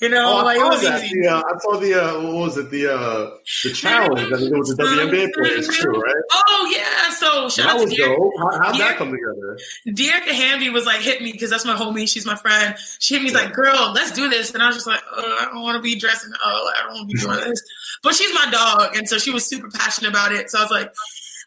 [0.00, 1.04] You know, Oh, I like it saw was that.
[1.04, 1.20] easy.
[1.22, 2.70] The, uh, I saw the uh, what was it?
[2.70, 3.30] The uh,
[3.64, 4.20] the challenge.
[4.20, 6.14] I think it was the WNBA players too, right?
[6.32, 8.32] Oh yeah, so shout That out to was Dear, dope.
[8.38, 9.58] How, how'd Dear- that come together?
[9.88, 12.08] Dearica Hamby was like, hit me because that's my homie.
[12.08, 12.76] She's my friend.
[13.00, 14.52] She hit me, he's like, girl, let's do this.
[14.54, 16.30] And I was just like, uh, I don't want to be dressing.
[16.44, 17.62] Oh, I don't want to be doing this.
[18.02, 18.96] But she's my dog.
[18.96, 20.50] And so she was super passionate about it.
[20.50, 20.94] So I was like,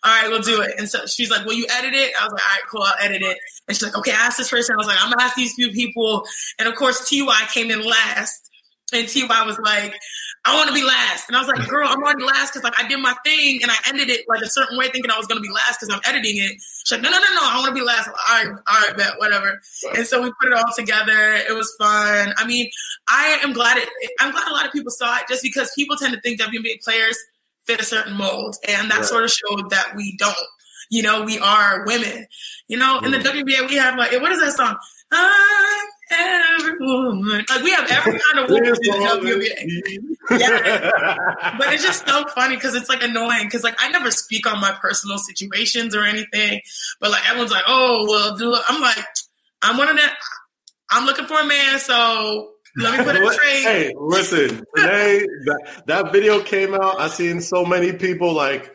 [0.04, 0.72] all right, we'll do it.
[0.78, 2.12] And so she's like, will you edit it?
[2.20, 3.38] I was like, all right, cool, I'll edit it.
[3.68, 4.74] And she's like, okay, I ask this person.
[4.74, 6.24] I was like, I'm gonna ask these few people.
[6.58, 8.50] And of course, TY came in last.
[8.94, 9.96] And TY was like,
[10.44, 11.30] I want to be last.
[11.30, 13.72] And I was like, girl, I'm already last because like I did my thing and
[13.72, 15.94] I ended it like a certain way thinking I was going to be last because
[15.94, 16.58] I'm editing it.
[16.84, 18.08] She's like, no, no, no, no, I want to be last.
[18.08, 19.62] Like, all right, all right, bet, whatever.
[19.96, 21.34] And so we put it all together.
[21.48, 22.34] It was fun.
[22.38, 22.70] I mean,
[23.08, 23.88] I am glad it,
[24.20, 26.84] I'm glad a lot of people saw it just because people tend to think WNBA
[26.84, 27.18] players
[27.66, 28.56] fit a certain mold.
[28.68, 29.06] And that Right.
[29.06, 30.36] sort of showed that we don't.
[30.90, 32.28] You know, we are women.
[32.68, 33.48] You know, in the mm-hmm.
[33.48, 34.78] WBA, we have like, what is that song?
[35.12, 37.46] I'm every woman.
[37.50, 38.78] Like, we have every kind of woman in the
[40.30, 41.58] WNBA.
[41.58, 44.60] but it's just so funny because it's like annoying because like I never speak on
[44.60, 46.62] my personal situations or anything,
[47.00, 48.56] but like everyone's like, oh well, do.
[48.68, 48.98] I'm like,
[49.62, 50.16] I'm one of that.
[50.90, 53.64] I'm looking for a man, so let me put it straight.
[53.64, 57.00] hey, listen, today that, that video came out.
[57.00, 58.72] I seen so many people like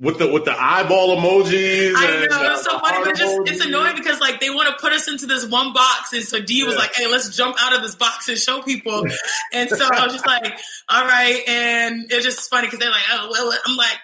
[0.00, 1.92] with the with the eyeball emojis.
[1.96, 4.92] I know it's so funny, but just it's annoying because like they want to put
[4.92, 6.80] us into this one box, and so D was Yeah.
[6.80, 9.04] like, "Hey, let's jump out of this box and show people."
[9.52, 10.56] and so I was just like,
[10.88, 13.98] "All right," and it's just funny because they're like, "Oh well," I'm like,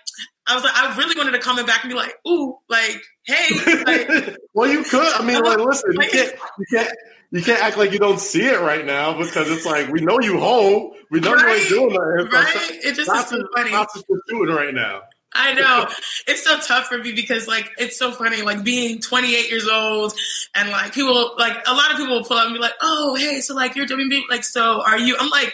[0.46, 3.82] I was like, I really wanted to comment back and be like, "Ooh, like, hey,
[3.84, 5.12] like." well, you could.
[5.14, 6.96] I mean, like, listen, you can't, you can't,
[7.30, 10.20] you can't act like you don't see it right now because it's like we know
[10.20, 10.92] you home.
[11.10, 12.30] We know you ain't doing nothing.
[12.30, 12.48] So right?
[12.48, 13.86] stop- It just is so funny.
[14.28, 15.02] doing right now.
[15.34, 15.86] I know.
[16.28, 20.14] It's so tough for me because like it's so funny, like being 28 years old
[20.54, 23.16] and like people like a lot of people will pull up and be like, Oh,
[23.16, 25.52] hey, so like you're WNBA, like so are you I'm like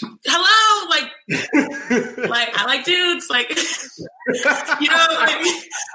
[0.00, 3.48] hello like like i like dudes like
[4.80, 5.40] you know like,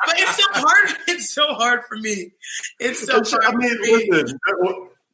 [0.06, 2.32] but it's so hard it's so hard for me
[2.80, 4.39] it's so hard I mean, listen,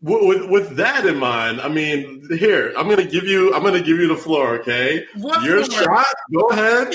[0.02, 3.82] with, with that in mind, I mean, here I'm going to give you I'm to
[3.82, 4.60] give you the floor.
[4.60, 5.84] Okay, What your floor?
[5.84, 6.06] shot.
[6.34, 6.94] Go ahead.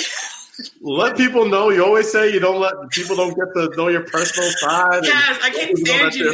[0.80, 1.70] Let people know.
[1.70, 5.04] You always say you don't let people don't get to know your personal side.
[5.04, 6.24] Yes, I can't stand you.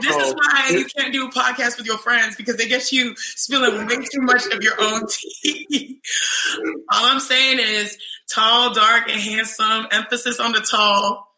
[0.00, 3.86] This is why you can't do podcasts with your friends because they get you spilling
[3.86, 6.00] way too much of your own tea.
[6.92, 7.98] All I'm saying is
[8.30, 9.86] tall, dark, and handsome.
[9.90, 11.34] Emphasis on the tall.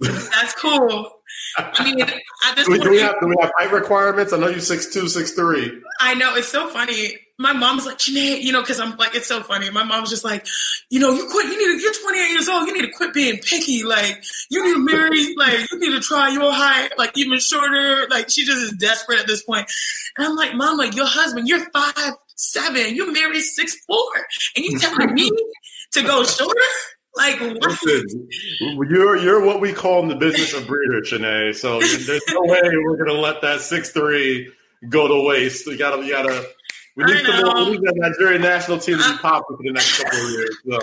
[0.00, 1.10] That's cool.
[1.56, 4.32] I mean, at this do, we, do we have do we have height requirements?
[4.32, 5.80] I know you're six two, six three.
[6.00, 7.16] I know it's so funny.
[7.36, 9.68] My mom's like, Chiney, you know, because I'm like, it's so funny.
[9.70, 10.46] My mom's just like,
[10.88, 11.46] you know, you quit.
[11.46, 11.82] You need to.
[11.82, 12.68] You're 28 years old.
[12.68, 13.82] You need to quit being picky.
[13.82, 15.34] Like, you need to marry.
[15.36, 18.06] Like, you need to try your height, like even shorter.
[18.08, 19.68] Like, she just is desperate at this point.
[20.16, 22.94] And I'm like, Mama, your husband, you're five seven.
[22.94, 24.12] You married six four,
[24.56, 25.30] and you telling me
[25.92, 26.60] to go shorter?
[27.16, 27.78] Like, what?
[27.84, 28.28] Listen,
[28.60, 31.52] you're you're what we call in the business a breeder, Chiney.
[31.52, 34.52] So there's no way we're gonna let that six three
[34.88, 35.66] go to waste.
[35.66, 36.44] We gotta, we gotta.
[36.96, 39.72] We need, some more, we need that Nigerian national team to be popping for the
[39.72, 40.56] next couple of years.
[40.64, 40.78] So.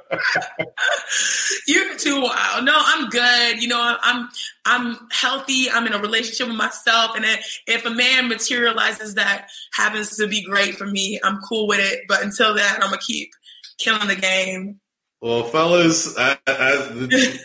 [1.66, 2.64] You're too wild.
[2.64, 3.62] No, I'm good.
[3.62, 4.28] You know, I'm
[4.64, 5.70] I'm healthy.
[5.70, 7.24] I'm in a relationship with myself, and
[7.66, 12.00] if a man materializes that happens to be great for me, I'm cool with it.
[12.08, 13.30] But until then, I'm gonna keep
[13.78, 14.80] killing the game.
[15.20, 17.40] Well, fellas, as, as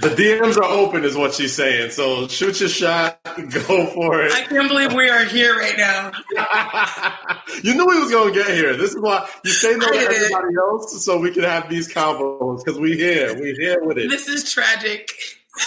[0.00, 1.90] the, DMs are open, is what she's saying.
[1.90, 4.32] So shoot your shot, go for it.
[4.32, 6.12] I can't believe we are here right now.
[7.62, 8.76] you knew we was gonna get here.
[8.76, 12.64] This is why you say no to everybody else, so we can have these combos
[12.64, 14.08] because we here, we here with it.
[14.08, 15.12] This is tragic.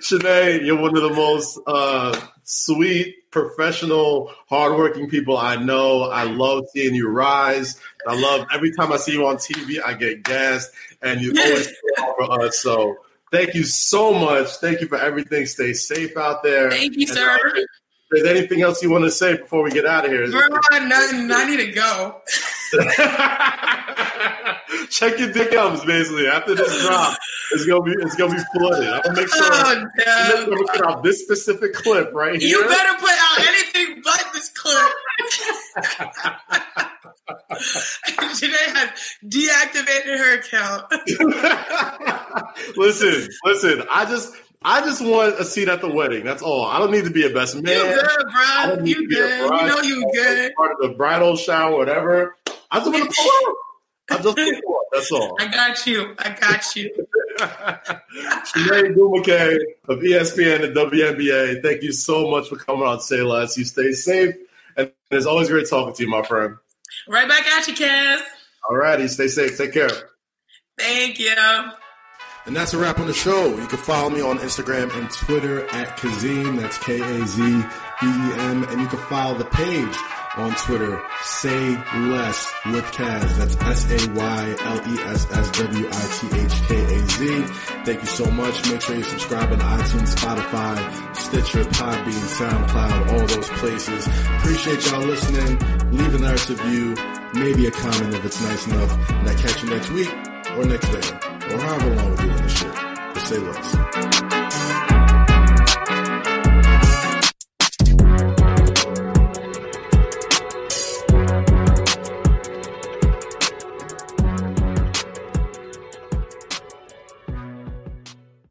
[0.00, 6.04] Chiney, you're one of the most uh, sweet, professional, hardworking people I know.
[6.04, 7.80] I love seeing you rise.
[8.06, 10.70] I love every time I see you on TV, I get gassed,
[11.02, 11.72] and you always
[12.16, 12.58] for us.
[12.60, 12.96] So
[13.32, 14.48] thank you so much.
[14.56, 15.46] Thank you for everything.
[15.46, 16.70] Stay safe out there.
[16.70, 17.30] Thank you, And, sir.
[17.30, 17.66] uh, if
[18.10, 20.26] there's anything else you want to say before we get out of here?
[20.28, 21.30] Nothing.
[21.32, 22.20] I need to go.
[24.90, 26.26] Check your DMs, basically.
[26.28, 27.16] After this drop,
[27.52, 28.88] it's gonna be it's gonna be flooded.
[28.88, 29.44] I'm gonna make sure.
[29.44, 32.48] Oh, I'm gonna put out this specific clip right here.
[32.48, 34.92] You better put out anything but this clip.
[38.38, 38.90] Chiney has
[39.24, 40.84] deactivated her account.
[42.76, 43.82] listen, listen.
[43.90, 46.24] I just I just want a seat at the wedding.
[46.24, 46.64] That's all.
[46.64, 47.66] I don't need to be a best man.
[47.66, 48.66] You good, bro?
[48.66, 49.44] don't need to You good?
[49.44, 50.54] You know you good.
[50.56, 52.36] Part of the bridal shower, whatever.
[52.70, 53.56] I just want to pull up.
[54.10, 54.82] I just want pull up.
[54.92, 55.36] That's all.
[55.38, 56.14] I got you.
[56.18, 56.90] I got you.
[57.38, 63.56] Chiney Ogwumike of ESPN and WNBA, thank you so much for coming on Say Less.
[63.56, 64.34] You stay safe,
[64.76, 66.56] and it's always great talking to you, my friend.
[67.08, 68.20] Right back at you, Kaz.
[68.68, 69.56] All righty, stay safe.
[69.56, 69.88] Take care.
[70.78, 71.32] Thank you.
[72.46, 73.48] And that's a wrap on the show.
[73.56, 76.60] You can follow me on Instagram and Twitter at Kazeem.
[76.60, 78.64] That's K A Z E E M.
[78.64, 79.96] And you can follow the page
[80.36, 83.36] on Twitter, Say Less with Kaz.
[83.38, 87.42] That's S A Y L E S S W I T H K A Z.
[87.84, 88.70] Thank you so much.
[88.70, 94.06] Make sure you subscribe on iTunes, Spotify, Stitcher, Podbean, SoundCloud, all those places.
[94.06, 95.58] Appreciate y'all listening.
[95.92, 96.94] Leave a nice review,
[97.34, 99.10] maybe a comment if it's nice enough.
[99.10, 100.12] And I catch you next week
[100.56, 102.72] or next day or however long we're doing this shit.
[102.72, 104.35] But say less.